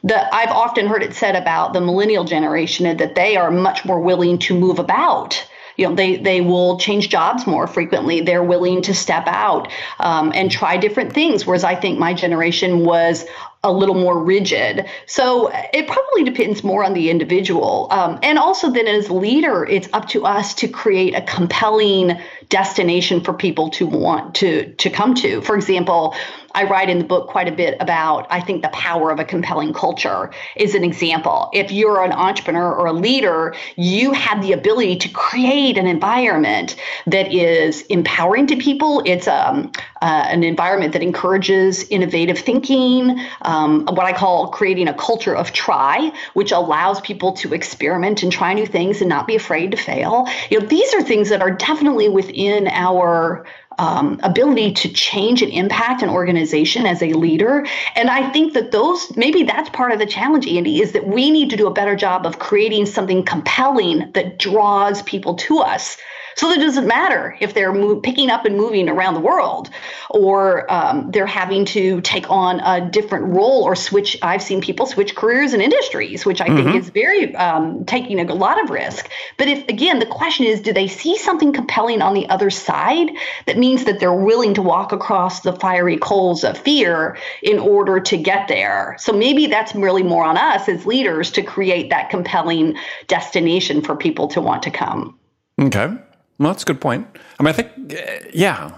the 0.06 0.36
i've 0.36 0.52
often 0.52 0.86
heard 0.88 1.04
it 1.04 1.16
said 1.16 1.36
about 1.36 1.74
the 1.74 1.82
millennial 1.82 2.24
generation 2.24 2.96
that 2.98 3.16
they 3.16 3.36
are 3.36 3.52
much 3.52 3.84
more 3.86 4.00
willing 4.00 4.38
to 4.40 4.58
move 4.58 4.80
about. 4.80 5.46
You 5.78 5.90
know 5.90 5.96
they 5.96 6.16
they 6.16 6.40
will 6.40 6.78
change 6.80 7.10
jobs 7.10 7.46
more 7.46 7.68
frequently. 7.68 8.22
They're 8.22 8.44
willing 8.44 8.82
to 8.84 8.94
step 8.94 9.26
out 9.28 9.70
um, 10.00 10.32
and 10.34 10.50
try 10.50 10.78
different 10.78 11.12
things. 11.12 11.46
Whereas 11.46 11.66
i 11.66 11.76
think 11.76 12.00
my 12.00 12.14
generation 12.14 12.86
was 12.86 13.26
a 13.66 13.72
little 13.72 13.96
more 13.96 14.24
rigid. 14.24 14.86
So 15.08 15.52
it 15.74 15.88
probably 15.88 16.24
depends 16.24 16.64
more 16.64 16.84
on 16.86 16.94
the 16.94 17.10
individual. 17.10 17.88
Um, 17.92 18.20
and 18.22 18.38
also, 18.38 18.72
then 18.72 18.88
as 18.88 19.10
leader, 19.10 19.66
it's 19.66 19.90
up 19.92 20.08
to 20.10 20.26
us 20.26 20.54
to 20.56 20.68
create 20.68 21.16
a 21.16 21.22
compelling 21.24 22.18
destination 22.50 23.22
for 23.22 23.34
people 23.34 23.70
to 23.72 23.86
want 23.88 24.36
to 24.36 24.74
to 24.76 24.90
come 24.90 25.16
to. 25.16 25.42
For 25.42 25.56
example, 25.56 26.16
I 26.56 26.64
write 26.64 26.90
in 26.90 27.00
the 27.00 27.04
book 27.04 27.28
quite 27.28 27.50
a 27.50 27.52
bit 27.52 27.76
about, 27.82 28.28
I 28.30 28.40
think, 28.40 28.62
the 28.62 28.70
power 28.70 29.12
of 29.12 29.20
a 29.20 29.26
compelling 29.26 29.74
culture 29.74 30.32
is 30.56 30.74
an 30.74 30.86
example. 30.86 31.50
If 31.54 31.70
you're 31.70 32.02
an 32.04 32.14
entrepreneur 32.14 32.72
or 32.74 32.86
a 32.86 32.94
leader, 32.94 33.54
you 33.76 34.14
have 34.14 34.42
the 34.42 34.54
ability 34.54 34.96
to 34.98 35.10
create 35.10 35.78
an 35.78 35.86
environment 35.86 36.78
that 37.08 37.34
is 37.34 37.82
empowering 37.88 38.48
to 38.48 38.56
people. 38.56 39.04
It's 39.06 39.28
um, 39.28 39.72
uh, 40.02 40.28
an 40.30 40.44
environment 40.46 40.94
that 40.94 41.04
encourages 41.04 41.84
innovative 41.90 42.40
thinking, 42.40 43.20
um, 43.56 43.86
what 43.86 44.06
I 44.06 44.14
call 44.14 44.50
creating 44.50 44.88
a 44.88 44.94
culture 44.94 45.36
of 45.36 45.54
try, 45.54 46.12
which 46.34 46.52
allows 46.52 47.00
people 47.02 47.32
to 47.34 47.54
experiment 47.54 48.24
and 48.24 48.32
try 48.32 48.54
new 48.54 48.66
things 48.66 49.02
and 49.02 49.10
not 49.10 49.28
be 49.28 49.36
afraid 49.36 49.72
to 49.72 49.78
fail. 49.78 50.28
You 50.50 50.60
know, 50.60 50.66
these 50.68 50.94
are 50.94 51.02
things 51.02 51.30
that 51.30 51.42
are 51.42 51.52
definitely 51.52 52.10
within 52.10 52.68
our 52.68 53.46
um, 53.78 54.20
ability 54.24 54.72
to 54.74 54.90
change 54.90 55.42
and 55.42 55.52
impact 55.52 56.02
an 56.02 56.10
organization 56.10 56.86
as 56.86 57.02
a 57.02 57.12
leader. 57.14 57.66
And 57.96 58.10
I 58.10 58.30
think 58.32 58.54
that 58.54 58.72
those, 58.72 59.16
maybe 59.18 59.44
that's 59.44 59.70
part 59.70 59.92
of 59.92 60.00
the 60.00 60.06
challenge, 60.06 60.48
Andy, 60.48 60.82
is 60.82 60.94
that 60.94 61.08
we 61.08 61.30
need 61.30 61.50
to 61.50 61.58
do 61.58 61.68
a 61.68 61.74
better 61.74 61.96
job 61.96 62.26
of 62.26 62.40
creating 62.40 62.86
something 62.86 63.24
compelling 63.24 64.12
that 64.14 64.40
draws 64.40 65.02
people 65.04 65.36
to 65.36 65.60
us 65.60 65.98
so 66.36 66.52
it 66.52 66.60
doesn't 66.60 66.88
matter 66.88 67.38
if 67.40 67.54
they're 67.54 67.74
move, 67.74 68.04
picking 68.04 68.30
up 68.30 68.46
and 68.46 68.58
moving 68.58 68.90
around 68.90 69.14
the 69.14 69.20
world 69.22 69.70
or 70.10 70.72
um, 70.72 71.10
they're 71.12 71.26
having 71.26 71.66
to 71.66 72.02
take 72.02 72.30
on 72.30 72.60
a 72.60 72.90
different 72.90 73.26
role 73.26 73.64
or 73.64 73.76
switch. 73.76 74.18
I've 74.22 74.42
seen 74.42 74.62
people 74.62 74.86
switch 74.86 75.16
careers 75.16 75.54
and 75.54 75.62
industries, 75.62 76.26
which 76.26 76.42
I 76.42 76.48
mm-hmm. 76.48 76.72
think 76.72 76.76
is 76.76 76.90
very 76.90 77.34
um, 77.36 77.86
taking 77.86 78.20
a 78.20 78.34
lot 78.34 78.62
of 78.62 78.70
risk. 78.70 79.10
But 79.38 79.48
if, 79.48 79.68
again, 79.70 80.00
the 80.00 80.06
question 80.06 80.46
is 80.46 80.62
do 80.62 80.74
they 80.74 80.88
see 80.88 81.18
something 81.18 81.54
compelling 81.54 82.02
on 82.02 82.14
the 82.14 82.28
other 82.30 82.50
side 82.50 83.10
that 83.46 83.58
means 83.58 83.86
that 83.86 84.00
they're 84.00 84.14
willing 84.14 84.54
to 84.56 84.62
walk 84.62 84.92
across 84.92 85.42
the 85.42 85.54
fiery 85.54 85.98
coals 85.98 86.44
of 86.44 86.58
fear 86.58 87.18
in 87.44 87.60
order 87.60 88.00
to 88.02 88.18
get 88.18 88.48
there? 88.48 88.98
So 89.00 89.14
maybe 89.14 89.48
that's 89.48 89.74
really 89.74 90.04
more 90.04 90.26
on 90.26 90.38
us 90.38 90.68
as 90.68 90.86
leaders 90.86 91.32
to 91.32 91.44
create 91.44 91.90
that 91.92 92.10
compelling 92.10 92.76
destination 93.08 93.82
for 93.82 93.96
people 93.96 94.28
to 94.30 94.42
want 94.42 94.64
to 94.64 94.72
come. 94.72 95.18
Okay. 95.60 95.96
Well, 96.38 96.52
that's 96.52 96.64
a 96.64 96.66
good 96.66 96.82
point. 96.82 97.08
I 97.40 97.44
mean, 97.44 97.50
I 97.50 97.54
think, 97.54 97.94
uh, 97.94 98.30
yeah. 98.34 98.72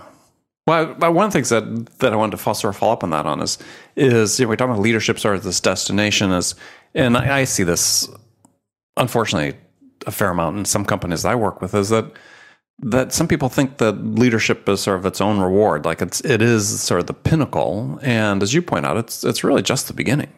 Well, 0.68 0.94
one 0.96 1.26
of 1.26 1.32
the 1.32 1.38
things 1.38 1.50
that, 1.50 1.98
that 2.00 2.12
I 2.12 2.16
wanted 2.16 2.32
to 2.32 2.38
foster 2.38 2.68
a 2.68 2.74
follow 2.74 2.94
up 2.94 3.04
on 3.04 3.12
that 3.12 3.26
on 3.26 3.42
is 3.42 3.58
is 3.96 4.40
you 4.40 4.46
know, 4.46 4.50
we 4.50 4.58
talk 4.58 4.70
about 4.70 4.80
leadership 4.80 5.18
sort 5.18 5.36
of 5.36 5.44
this 5.44 5.62
destination 5.62 6.32
is, 6.32 6.56
and 6.94 7.16
I, 7.16 7.40
I 7.40 7.44
see 7.46 7.64
this 7.64 8.10
unfortunately 8.98 9.58
a 10.06 10.12
fair 10.12 10.30
amount 10.30 10.58
in 10.58 10.66
some 10.66 10.86
companies 10.86 11.26
I 11.26 11.36
work 11.36 11.62
with 11.62 11.74
is 11.74 11.90
that 11.90 12.12
that 12.80 13.12
some 13.12 13.28
people 13.28 13.50
think 13.50 13.78
that 13.78 13.94
leadership 14.06 14.70
is 14.70 14.82
sort 14.82 15.00
of 15.00 15.06
its 15.06 15.20
own 15.20 15.40
reward, 15.40 15.86
like 15.86 16.02
it's 16.02 16.22
it 16.22 16.42
is 16.42 16.82
sort 16.82 17.00
of 17.00 17.08
the 17.08 17.14
pinnacle, 17.14 17.98
and 18.04 18.44
as 18.44 18.54
you 18.54 18.62
point 18.62 18.86
out, 18.86 18.98
it's 18.98 19.24
it's 19.24 19.44
really 19.44 19.64
just 19.64 19.88
the 19.88 19.94
beginning. 19.94 20.32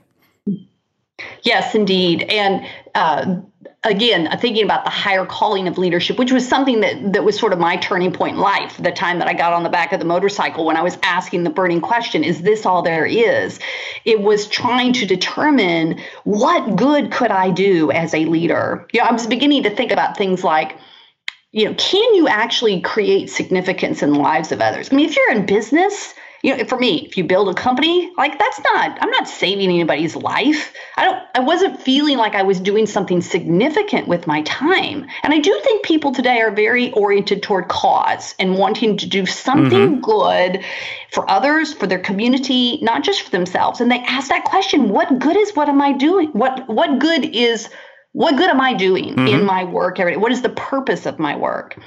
Yes, 1.43 1.75
indeed, 1.75 2.23
and 2.23 2.65
uh, 2.95 3.41
again, 3.83 4.27
uh, 4.27 4.37
thinking 4.37 4.63
about 4.63 4.83
the 4.83 4.89
higher 4.89 5.25
calling 5.25 5.67
of 5.67 5.77
leadership, 5.77 6.19
which 6.19 6.31
was 6.31 6.47
something 6.47 6.81
that, 6.81 7.13
that 7.13 7.23
was 7.23 7.39
sort 7.39 7.53
of 7.53 7.59
my 7.59 7.77
turning 7.77 8.11
point 8.11 8.35
in 8.35 8.41
life, 8.41 8.75
the 8.77 8.91
time 8.91 9.19
that 9.19 9.27
I 9.27 9.33
got 9.33 9.53
on 9.53 9.63
the 9.63 9.69
back 9.69 9.93
of 9.93 9.99
the 9.99 10.05
motorcycle 10.05 10.65
when 10.65 10.75
I 10.75 10.81
was 10.81 10.97
asking 11.03 11.43
the 11.43 11.49
burning 11.49 11.79
question, 11.79 12.23
is 12.23 12.41
this 12.41 12.65
all 12.65 12.81
there 12.81 13.05
is? 13.05 13.59
It 14.05 14.21
was 14.21 14.47
trying 14.47 14.93
to 14.93 15.05
determine 15.05 15.99
what 16.25 16.75
good 16.75 17.11
could 17.11 17.31
I 17.31 17.51
do 17.51 17.91
as 17.91 18.13
a 18.13 18.25
leader? 18.25 18.85
You 18.91 19.01
know, 19.01 19.07
I 19.07 19.13
was 19.13 19.27
beginning 19.27 19.63
to 19.63 19.69
think 19.69 19.91
about 19.91 20.17
things 20.17 20.43
like, 20.43 20.77
you 21.51 21.65
know, 21.65 21.73
can 21.75 22.15
you 22.15 22.27
actually 22.27 22.81
create 22.81 23.29
significance 23.29 24.03
in 24.03 24.13
the 24.13 24.19
lives 24.19 24.51
of 24.51 24.61
others? 24.61 24.89
I 24.91 24.95
mean, 24.95 25.09
if 25.09 25.15
you're 25.15 25.31
in 25.31 25.45
business, 25.45 26.13
you 26.41 26.55
know, 26.55 26.63
for 26.65 26.77
me, 26.77 27.05
if 27.05 27.17
you 27.17 27.23
build 27.23 27.49
a 27.49 27.53
company, 27.53 28.11
like 28.17 28.39
that's 28.39 28.59
not, 28.63 28.97
I'm 29.01 29.09
not 29.09 29.27
saving 29.27 29.69
anybody's 29.69 30.15
life. 30.15 30.73
I 30.95 31.05
don't, 31.05 31.23
I 31.35 31.39
wasn't 31.41 31.81
feeling 31.81 32.17
like 32.17 32.35
I 32.35 32.43
was 32.43 32.59
doing 32.59 32.85
something 32.85 33.21
significant 33.21 34.07
with 34.07 34.25
my 34.25 34.41
time. 34.43 35.05
And 35.23 35.33
I 35.33 35.39
do 35.39 35.59
think 35.63 35.83
people 35.83 36.13
today 36.13 36.39
are 36.39 36.51
very 36.51 36.91
oriented 36.93 37.43
toward 37.43 37.67
cause 37.67 38.35
and 38.39 38.57
wanting 38.57 38.97
to 38.97 39.05
do 39.05 39.25
something 39.25 39.99
mm-hmm. 39.99 40.01
good 40.01 40.63
for 41.11 41.29
others, 41.29 41.73
for 41.73 41.87
their 41.87 41.99
community, 41.99 42.79
not 42.81 43.03
just 43.03 43.21
for 43.21 43.31
themselves. 43.31 43.81
And 43.81 43.91
they 43.91 43.99
ask 43.99 44.29
that 44.29 44.45
question, 44.45 44.89
what 44.89 45.19
good 45.19 45.35
is 45.35 45.55
what 45.55 45.67
am 45.67 45.81
I 45.81 45.91
doing? 45.91 46.29
What, 46.29 46.67
what 46.69 46.99
good 46.99 47.25
is 47.35 47.69
what 48.13 48.37
good 48.37 48.49
am 48.49 48.59
I 48.59 48.73
doing 48.73 49.15
mm-hmm. 49.15 49.27
in 49.27 49.45
my 49.45 49.63
work 49.63 49.99
every 49.99 50.13
day? 50.13 50.17
What 50.17 50.31
is 50.31 50.41
the 50.41 50.49
purpose 50.49 51.05
of 51.05 51.19
my 51.19 51.35
work? 51.35 51.77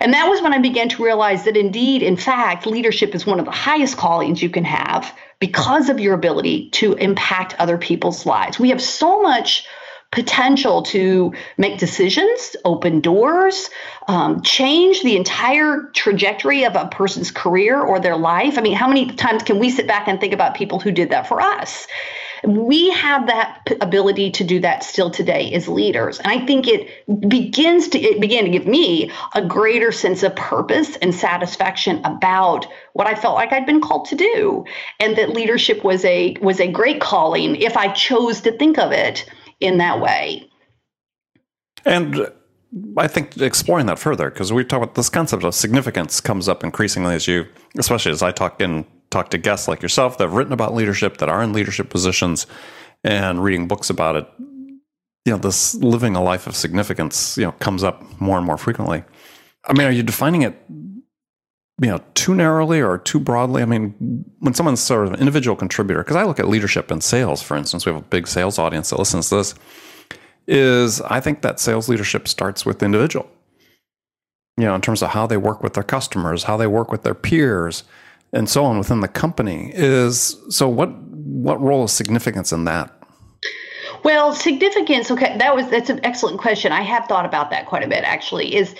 And 0.00 0.12
that 0.12 0.28
was 0.28 0.42
when 0.42 0.52
I 0.52 0.58
began 0.58 0.88
to 0.90 1.04
realize 1.04 1.44
that 1.44 1.56
indeed, 1.56 2.02
in 2.02 2.16
fact, 2.16 2.66
leadership 2.66 3.14
is 3.14 3.24
one 3.24 3.38
of 3.38 3.44
the 3.44 3.52
highest 3.52 3.96
callings 3.96 4.42
you 4.42 4.50
can 4.50 4.64
have 4.64 5.16
because 5.38 5.88
of 5.88 6.00
your 6.00 6.14
ability 6.14 6.70
to 6.70 6.94
impact 6.94 7.54
other 7.60 7.78
people's 7.78 8.26
lives. 8.26 8.58
We 8.58 8.70
have 8.70 8.82
so 8.82 9.22
much 9.22 9.64
potential 10.10 10.82
to 10.82 11.32
make 11.56 11.78
decisions, 11.78 12.54
open 12.64 13.00
doors, 13.00 13.70
um, 14.08 14.42
change 14.42 15.02
the 15.02 15.16
entire 15.16 15.90
trajectory 15.94 16.64
of 16.64 16.76
a 16.76 16.86
person's 16.88 17.30
career 17.30 17.80
or 17.80 17.98
their 17.98 18.16
life. 18.16 18.58
I 18.58 18.60
mean, 18.60 18.74
how 18.74 18.88
many 18.88 19.06
times 19.06 19.42
can 19.42 19.58
we 19.58 19.70
sit 19.70 19.86
back 19.86 20.08
and 20.08 20.20
think 20.20 20.34
about 20.34 20.54
people 20.54 20.78
who 20.78 20.90
did 20.90 21.10
that 21.10 21.26
for 21.26 21.40
us? 21.40 21.86
We 22.44 22.90
have 22.90 23.26
that 23.28 23.68
ability 23.80 24.30
to 24.32 24.44
do 24.44 24.58
that 24.60 24.82
still 24.82 25.10
today 25.10 25.52
as 25.52 25.68
leaders. 25.68 26.18
And 26.18 26.28
I 26.28 26.44
think 26.44 26.66
it 26.66 26.88
begins 27.28 27.88
to 27.88 28.00
it 28.00 28.20
began 28.20 28.44
to 28.44 28.50
give 28.50 28.66
me 28.66 29.10
a 29.34 29.44
greater 29.44 29.92
sense 29.92 30.22
of 30.22 30.34
purpose 30.34 30.96
and 30.96 31.14
satisfaction 31.14 32.00
about 32.04 32.66
what 32.94 33.06
I 33.06 33.14
felt 33.14 33.36
like 33.36 33.52
I'd 33.52 33.66
been 33.66 33.80
called 33.80 34.06
to 34.06 34.16
do. 34.16 34.64
And 34.98 35.16
that 35.16 35.30
leadership 35.30 35.84
was 35.84 36.04
a 36.04 36.36
was 36.40 36.60
a 36.60 36.70
great 36.70 37.00
calling 37.00 37.56
if 37.56 37.76
I 37.76 37.92
chose 37.92 38.40
to 38.42 38.52
think 38.52 38.78
of 38.78 38.90
it 38.90 39.24
in 39.60 39.78
that 39.78 40.00
way. 40.00 40.48
And 41.84 42.28
I 42.96 43.06
think 43.06 43.36
exploring 43.40 43.86
that 43.86 43.98
further, 43.98 44.30
because 44.30 44.52
we 44.52 44.64
talk 44.64 44.82
about 44.82 44.94
this 44.94 45.08
concept 45.08 45.44
of 45.44 45.54
significance 45.54 46.20
comes 46.20 46.48
up 46.48 46.64
increasingly 46.64 47.14
as 47.14 47.28
you, 47.28 47.46
especially 47.78 48.12
as 48.12 48.22
I 48.22 48.32
talk 48.32 48.60
in 48.60 48.86
talk 49.12 49.30
to 49.30 49.38
guests 49.38 49.68
like 49.68 49.82
yourself 49.82 50.18
that 50.18 50.24
have 50.24 50.34
written 50.34 50.52
about 50.52 50.74
leadership, 50.74 51.18
that 51.18 51.28
are 51.28 51.42
in 51.42 51.52
leadership 51.52 51.90
positions, 51.90 52.46
and 53.04 53.42
reading 53.44 53.68
books 53.68 53.90
about 53.90 54.16
it. 54.16 54.26
You 55.24 55.32
know, 55.32 55.38
this 55.38 55.74
living 55.76 56.16
a 56.16 56.22
life 56.22 56.46
of 56.48 56.56
significance, 56.56 57.36
you 57.36 57.44
know, 57.44 57.52
comes 57.52 57.84
up 57.84 58.02
more 58.20 58.38
and 58.38 58.46
more 58.46 58.58
frequently. 58.58 59.04
I 59.64 59.72
mean, 59.74 59.86
are 59.86 59.92
you 59.92 60.02
defining 60.02 60.42
it, 60.42 60.60
you 60.68 61.88
know, 61.88 62.00
too 62.14 62.34
narrowly 62.34 62.80
or 62.80 62.98
too 62.98 63.20
broadly? 63.20 63.62
I 63.62 63.66
mean, 63.66 64.24
when 64.40 64.54
someone's 64.54 64.80
sort 64.80 65.06
of 65.06 65.12
an 65.12 65.20
individual 65.20 65.56
contributor, 65.56 66.02
because 66.02 66.16
I 66.16 66.24
look 66.24 66.40
at 66.40 66.48
leadership 66.48 66.90
and 66.90 67.02
sales, 67.02 67.40
for 67.40 67.56
instance, 67.56 67.86
we 67.86 67.92
have 67.92 68.02
a 68.02 68.04
big 68.04 68.26
sales 68.26 68.58
audience 68.58 68.90
that 68.90 68.98
listens 68.98 69.28
to 69.28 69.36
this. 69.36 69.54
Is 70.48 71.00
I 71.02 71.20
think 71.20 71.42
that 71.42 71.60
sales 71.60 71.88
leadership 71.88 72.26
starts 72.26 72.66
with 72.66 72.80
the 72.80 72.86
individual. 72.86 73.30
You 74.56 74.64
know, 74.64 74.74
in 74.74 74.80
terms 74.80 75.02
of 75.02 75.10
how 75.10 75.28
they 75.28 75.36
work 75.36 75.62
with 75.62 75.74
their 75.74 75.84
customers, 75.84 76.44
how 76.44 76.56
they 76.56 76.66
work 76.66 76.90
with 76.90 77.04
their 77.04 77.14
peers, 77.14 77.84
and 78.32 78.48
so 78.48 78.64
on 78.64 78.78
within 78.78 79.00
the 79.00 79.08
company 79.08 79.70
is 79.74 80.36
so 80.48 80.68
what 80.68 80.90
what 81.12 81.60
role 81.60 81.84
is 81.84 81.92
significance 81.92 82.52
in 82.52 82.64
that? 82.64 82.90
Well 84.04 84.34
significance 84.34 85.10
okay 85.10 85.36
that 85.38 85.54
was 85.54 85.68
that's 85.68 85.90
an 85.90 86.00
excellent 86.04 86.40
question. 86.40 86.72
I 86.72 86.82
have 86.82 87.06
thought 87.06 87.24
about 87.24 87.50
that 87.50 87.66
quite 87.66 87.82
a 87.82 87.88
bit 87.88 88.04
actually 88.04 88.54
is 88.54 88.74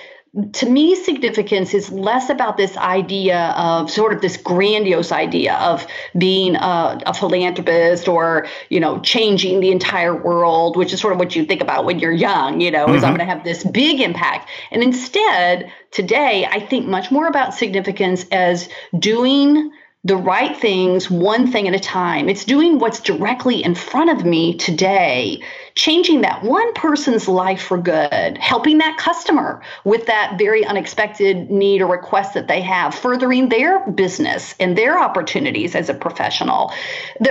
to 0.52 0.66
me, 0.66 0.94
significance 0.94 1.74
is 1.74 1.90
less 1.90 2.30
about 2.30 2.56
this 2.56 2.74
idea 2.78 3.52
of 3.54 3.90
sort 3.90 4.14
of 4.14 4.22
this 4.22 4.38
grandiose 4.38 5.12
idea 5.12 5.54
of 5.56 5.86
being 6.16 6.56
a, 6.56 7.02
a, 7.04 7.12
philanthropist 7.12 8.08
or, 8.08 8.46
you 8.70 8.80
know, 8.80 8.98
changing 9.00 9.60
the 9.60 9.70
entire 9.70 10.16
world, 10.16 10.78
which 10.78 10.94
is 10.94 11.00
sort 11.00 11.12
of 11.12 11.18
what 11.18 11.36
you 11.36 11.44
think 11.44 11.60
about 11.60 11.84
when 11.84 11.98
you're 11.98 12.12
young, 12.12 12.62
you 12.62 12.70
know, 12.70 12.86
mm-hmm. 12.86 12.94
is 12.94 13.04
I'm 13.04 13.10
mm-hmm. 13.10 13.18
going 13.18 13.28
to 13.28 13.34
have 13.34 13.44
this 13.44 13.62
big 13.62 14.00
impact. 14.00 14.48
And 14.70 14.82
instead, 14.82 15.70
today, 15.90 16.46
I 16.50 16.60
think 16.60 16.86
much 16.86 17.10
more 17.10 17.26
about 17.26 17.52
significance 17.52 18.24
as 18.32 18.70
doing 18.98 19.70
the 20.04 20.16
right 20.16 20.56
things 20.56 21.08
one 21.08 21.52
thing 21.52 21.68
at 21.68 21.74
a 21.74 21.78
time. 21.78 22.28
It's 22.28 22.44
doing 22.44 22.80
what's 22.80 22.98
directly 22.98 23.62
in 23.62 23.76
front 23.76 24.10
of 24.10 24.26
me 24.26 24.56
today, 24.56 25.40
changing 25.76 26.22
that 26.22 26.42
one 26.42 26.74
person's 26.74 27.28
life 27.28 27.62
for 27.62 27.78
good, 27.78 28.36
helping 28.38 28.78
that 28.78 28.98
customer 28.98 29.62
with 29.84 30.06
that 30.06 30.38
very 30.38 30.64
unexpected 30.64 31.52
need 31.52 31.82
or 31.82 31.86
request 31.86 32.34
that 32.34 32.48
they 32.48 32.60
have, 32.62 32.96
furthering 32.96 33.48
their 33.48 33.88
business 33.90 34.56
and 34.58 34.76
their 34.76 34.98
opportunities 34.98 35.76
as 35.76 35.88
a 35.88 35.94
professional. 35.94 36.72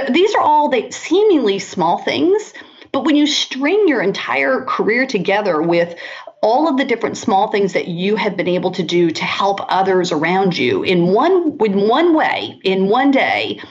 these 0.10 0.34
are 0.36 0.42
all 0.42 0.70
the 0.70 0.90
seemingly 0.92 1.60
small 1.60 1.98
things. 1.98 2.54
But 2.94 3.06
when 3.06 3.16
you 3.16 3.26
string 3.26 3.88
your 3.88 4.02
entire 4.02 4.66
career 4.66 5.06
together 5.06 5.62
with 5.62 5.96
all 6.41 6.67
of 6.67 6.77
the 6.77 6.86
different 6.86 7.17
small 7.17 7.49
things 7.51 7.73
that 7.73 7.88
you 7.88 8.15
have 8.15 8.36
been 8.36 8.47
able 8.47 8.71
to 8.71 8.84
do 8.84 9.12
to 9.12 9.23
help 9.23 9.60
others 9.69 10.12
around 10.12 10.58
you 10.58 10.84
in 10.84 11.08
one 11.13 11.56
in 11.63 11.88
one 11.88 12.13
way 12.15 12.60
in 12.63 12.88
one 12.88 13.12
day 13.12 13.62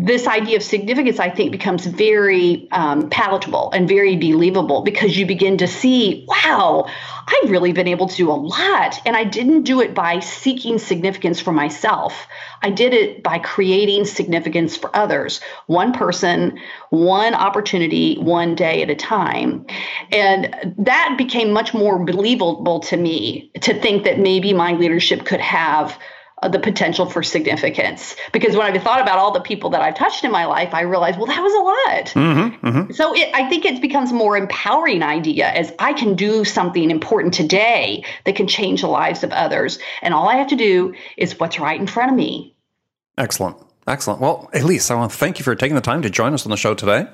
this 0.00 0.26
idea 0.26 0.56
of 0.56 0.62
significance, 0.62 1.18
I 1.18 1.28
think, 1.28 1.52
becomes 1.52 1.84
very 1.84 2.66
um, 2.72 3.10
palatable 3.10 3.70
and 3.72 3.86
very 3.86 4.16
believable 4.16 4.82
because 4.82 5.18
you 5.18 5.26
begin 5.26 5.58
to 5.58 5.66
see, 5.66 6.24
wow, 6.26 6.88
I've 7.26 7.50
really 7.50 7.72
been 7.72 7.88
able 7.88 8.08
to 8.08 8.16
do 8.16 8.30
a 8.30 8.32
lot. 8.32 9.00
And 9.04 9.14
I 9.14 9.24
didn't 9.24 9.64
do 9.64 9.82
it 9.82 9.94
by 9.94 10.20
seeking 10.20 10.78
significance 10.78 11.40
for 11.40 11.52
myself. 11.52 12.26
I 12.62 12.70
did 12.70 12.94
it 12.94 13.22
by 13.22 13.38
creating 13.38 14.06
significance 14.06 14.76
for 14.76 14.94
others, 14.96 15.40
one 15.66 15.92
person, 15.92 16.58
one 16.90 17.34
opportunity, 17.34 18.16
one 18.18 18.54
day 18.54 18.82
at 18.82 18.88
a 18.88 18.94
time. 18.94 19.66
And 20.10 20.74
that 20.78 21.16
became 21.18 21.52
much 21.52 21.74
more 21.74 22.02
believable 22.02 22.80
to 22.80 22.96
me 22.96 23.50
to 23.60 23.78
think 23.78 24.04
that 24.04 24.18
maybe 24.18 24.54
my 24.54 24.72
leadership 24.72 25.26
could 25.26 25.40
have 25.40 25.98
the 26.48 26.58
potential 26.58 27.06
for 27.06 27.22
significance. 27.22 28.16
Because 28.32 28.56
when 28.56 28.66
I 28.66 28.78
thought 28.78 29.00
about 29.00 29.18
all 29.18 29.32
the 29.32 29.40
people 29.40 29.70
that 29.70 29.80
I've 29.80 29.94
touched 29.94 30.24
in 30.24 30.30
my 30.30 30.44
life, 30.44 30.74
I 30.74 30.82
realized, 30.82 31.18
well, 31.18 31.26
that 31.26 31.40
was 31.40 31.52
a 31.52 31.58
lot. 31.58 32.06
Mm-hmm, 32.24 32.66
mm-hmm. 32.66 32.92
So 32.92 33.14
it, 33.14 33.30
I 33.34 33.48
think 33.48 33.64
it 33.64 33.80
becomes 33.80 34.12
more 34.12 34.36
empowering 34.36 35.02
idea 35.02 35.50
as 35.50 35.72
I 35.78 35.92
can 35.92 36.14
do 36.14 36.44
something 36.44 36.90
important 36.90 37.34
today 37.34 38.04
that 38.24 38.36
can 38.36 38.46
change 38.46 38.80
the 38.80 38.88
lives 38.88 39.22
of 39.22 39.30
others. 39.30 39.78
And 40.02 40.14
all 40.14 40.28
I 40.28 40.36
have 40.36 40.48
to 40.48 40.56
do 40.56 40.94
is 41.16 41.38
what's 41.38 41.58
right 41.58 41.78
in 41.80 41.86
front 41.86 42.10
of 42.10 42.16
me. 42.16 42.54
Excellent. 43.18 43.56
Excellent. 43.86 44.20
Well, 44.20 44.48
Elise, 44.54 44.90
I 44.90 44.94
want 44.94 45.10
to 45.10 45.18
thank 45.18 45.38
you 45.38 45.44
for 45.44 45.54
taking 45.54 45.74
the 45.74 45.80
time 45.80 46.02
to 46.02 46.10
join 46.10 46.34
us 46.34 46.46
on 46.46 46.50
the 46.50 46.56
show 46.56 46.74
today 46.74 47.06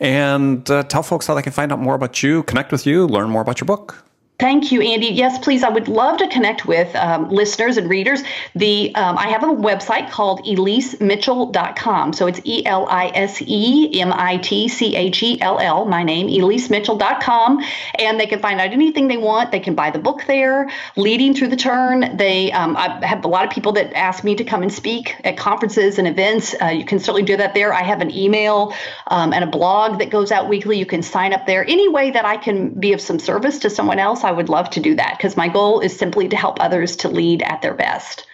and 0.00 0.68
uh, 0.70 0.82
tell 0.84 1.02
folks 1.02 1.26
how 1.26 1.34
they 1.34 1.42
can 1.42 1.52
find 1.52 1.72
out 1.72 1.80
more 1.80 1.94
about 1.94 2.22
you, 2.22 2.42
connect 2.44 2.72
with 2.72 2.86
you, 2.86 3.06
learn 3.06 3.30
more 3.30 3.42
about 3.42 3.60
your 3.60 3.66
book. 3.66 4.04
Thank 4.36 4.72
you, 4.72 4.80
Andy. 4.82 5.06
Yes, 5.06 5.38
please. 5.38 5.62
I 5.62 5.68
would 5.68 5.86
love 5.86 6.18
to 6.18 6.26
connect 6.26 6.66
with 6.66 6.92
um, 6.96 7.30
listeners 7.30 7.76
and 7.76 7.88
readers. 7.88 8.20
The 8.56 8.92
um, 8.96 9.16
I 9.16 9.28
have 9.28 9.44
a 9.44 9.46
website 9.46 10.10
called 10.10 10.44
elisemitchell.com. 10.44 12.12
So 12.14 12.26
it's 12.26 12.40
E 12.42 12.66
L 12.66 12.88
I 12.90 13.12
S 13.14 13.40
E 13.42 14.00
M 14.00 14.12
I 14.12 14.38
T 14.38 14.66
C 14.66 14.96
H 14.96 15.22
E 15.22 15.40
L 15.40 15.60
L, 15.60 15.84
my 15.84 16.02
name, 16.02 16.26
elisemitchell.com. 16.26 17.64
And 18.00 18.18
they 18.18 18.26
can 18.26 18.40
find 18.40 18.60
out 18.60 18.72
anything 18.72 19.06
they 19.06 19.18
want. 19.18 19.52
They 19.52 19.60
can 19.60 19.76
buy 19.76 19.92
the 19.92 20.00
book 20.00 20.24
there, 20.26 20.68
Leading 20.96 21.32
Through 21.34 21.48
the 21.48 21.56
Turn. 21.56 22.16
They 22.16 22.50
um, 22.50 22.76
I 22.76 23.06
have 23.06 23.24
a 23.24 23.28
lot 23.28 23.44
of 23.44 23.52
people 23.52 23.70
that 23.74 23.92
ask 23.96 24.24
me 24.24 24.34
to 24.34 24.42
come 24.42 24.62
and 24.62 24.72
speak 24.72 25.14
at 25.22 25.36
conferences 25.36 25.96
and 26.00 26.08
events. 26.08 26.56
Uh, 26.60 26.66
you 26.66 26.84
can 26.84 26.98
certainly 26.98 27.22
do 27.22 27.36
that 27.36 27.54
there. 27.54 27.72
I 27.72 27.82
have 27.82 28.00
an 28.00 28.10
email 28.12 28.74
um, 29.06 29.32
and 29.32 29.44
a 29.44 29.48
blog 29.48 30.00
that 30.00 30.10
goes 30.10 30.32
out 30.32 30.48
weekly. 30.48 30.76
You 30.76 30.86
can 30.86 31.04
sign 31.04 31.32
up 31.32 31.46
there. 31.46 31.64
Any 31.64 31.88
way 31.88 32.10
that 32.10 32.24
I 32.24 32.36
can 32.36 32.70
be 32.70 32.92
of 32.94 33.00
some 33.00 33.20
service 33.20 33.60
to 33.60 33.70
someone 33.70 34.00
else, 34.24 34.30
I 34.30 34.34
would 34.34 34.48
love 34.48 34.70
to 34.70 34.80
do 34.80 34.94
that 34.96 35.16
because 35.16 35.36
my 35.36 35.48
goal 35.48 35.80
is 35.80 35.96
simply 35.96 36.28
to 36.28 36.36
help 36.36 36.60
others 36.60 36.96
to 36.96 37.08
lead 37.08 37.42
at 37.42 37.62
their 37.62 37.74
best. 37.74 38.26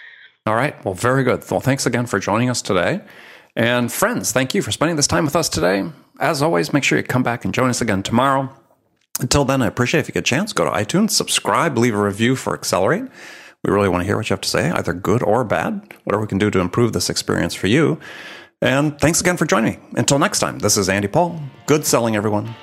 All 0.47 0.55
right. 0.55 0.83
Well, 0.85 0.95
very 0.95 1.23
good. 1.23 1.49
Well, 1.51 1.61
thanks 1.61 1.87
again 1.87 2.07
for 2.07 2.19
joining 2.19 2.49
us 2.49 2.63
today. 2.63 3.01
And 3.57 3.93
friends, 3.93 4.33
thank 4.33 4.55
you 4.55 4.63
for 4.63 4.71
spending 4.71 4.97
this 4.97 5.07
time 5.07 5.25
with 5.25 5.37
us 5.37 5.49
today. 5.49 5.91
As 6.19 6.43
always, 6.43 6.73
make 6.73 6.85
sure 6.85 6.99
you 6.99 7.05
come 7.05 7.23
back 7.23 7.45
and 7.45 7.53
join 7.53 7.69
us 7.69 7.81
again 7.81 8.03
tomorrow. 8.03 8.49
Until 9.21 9.45
then, 9.45 9.61
I 9.61 9.67
appreciate 9.67 10.01
if 10.01 10.09
you 10.09 10.15
get 10.15 10.21
a 10.21 10.23
chance, 10.23 10.53
go 10.53 10.65
to 10.65 10.71
iTunes, 10.71 11.11
subscribe, 11.11 11.77
leave 11.77 11.95
a 11.95 12.03
review 12.03 12.37
for 12.37 12.55
Accelerate. 12.55 13.05
We 13.63 13.73
really 13.73 13.89
want 13.89 14.01
to 14.01 14.07
hear 14.07 14.17
what 14.17 14.31
you 14.31 14.35
have 14.35 14.41
to 14.41 14.49
say, 14.49 14.71
either 14.71 14.95
good 14.95 15.23
or 15.23 15.45
bad, 15.45 15.93
whatever 16.05 16.23
we 16.23 16.29
can 16.29 16.39
do 16.39 16.51
to 16.51 16.61
improve 16.61 16.95
this 16.95 17.11
experience 17.11 17.55
for 17.55 17.67
you. 17.67 17.99
And 18.63 18.99
thanks 18.99 19.21
again 19.21 19.37
for 19.37 19.45
joining 19.45 19.75
me. 19.75 19.79
Until 19.97 20.19
next 20.19 20.39
time, 20.39 20.61
this 20.61 20.79
is 20.79 20.89
Andy 20.89 21.09
Paul. 21.09 21.41
Good 21.67 21.85
selling, 21.85 22.17
everyone. 22.17 22.55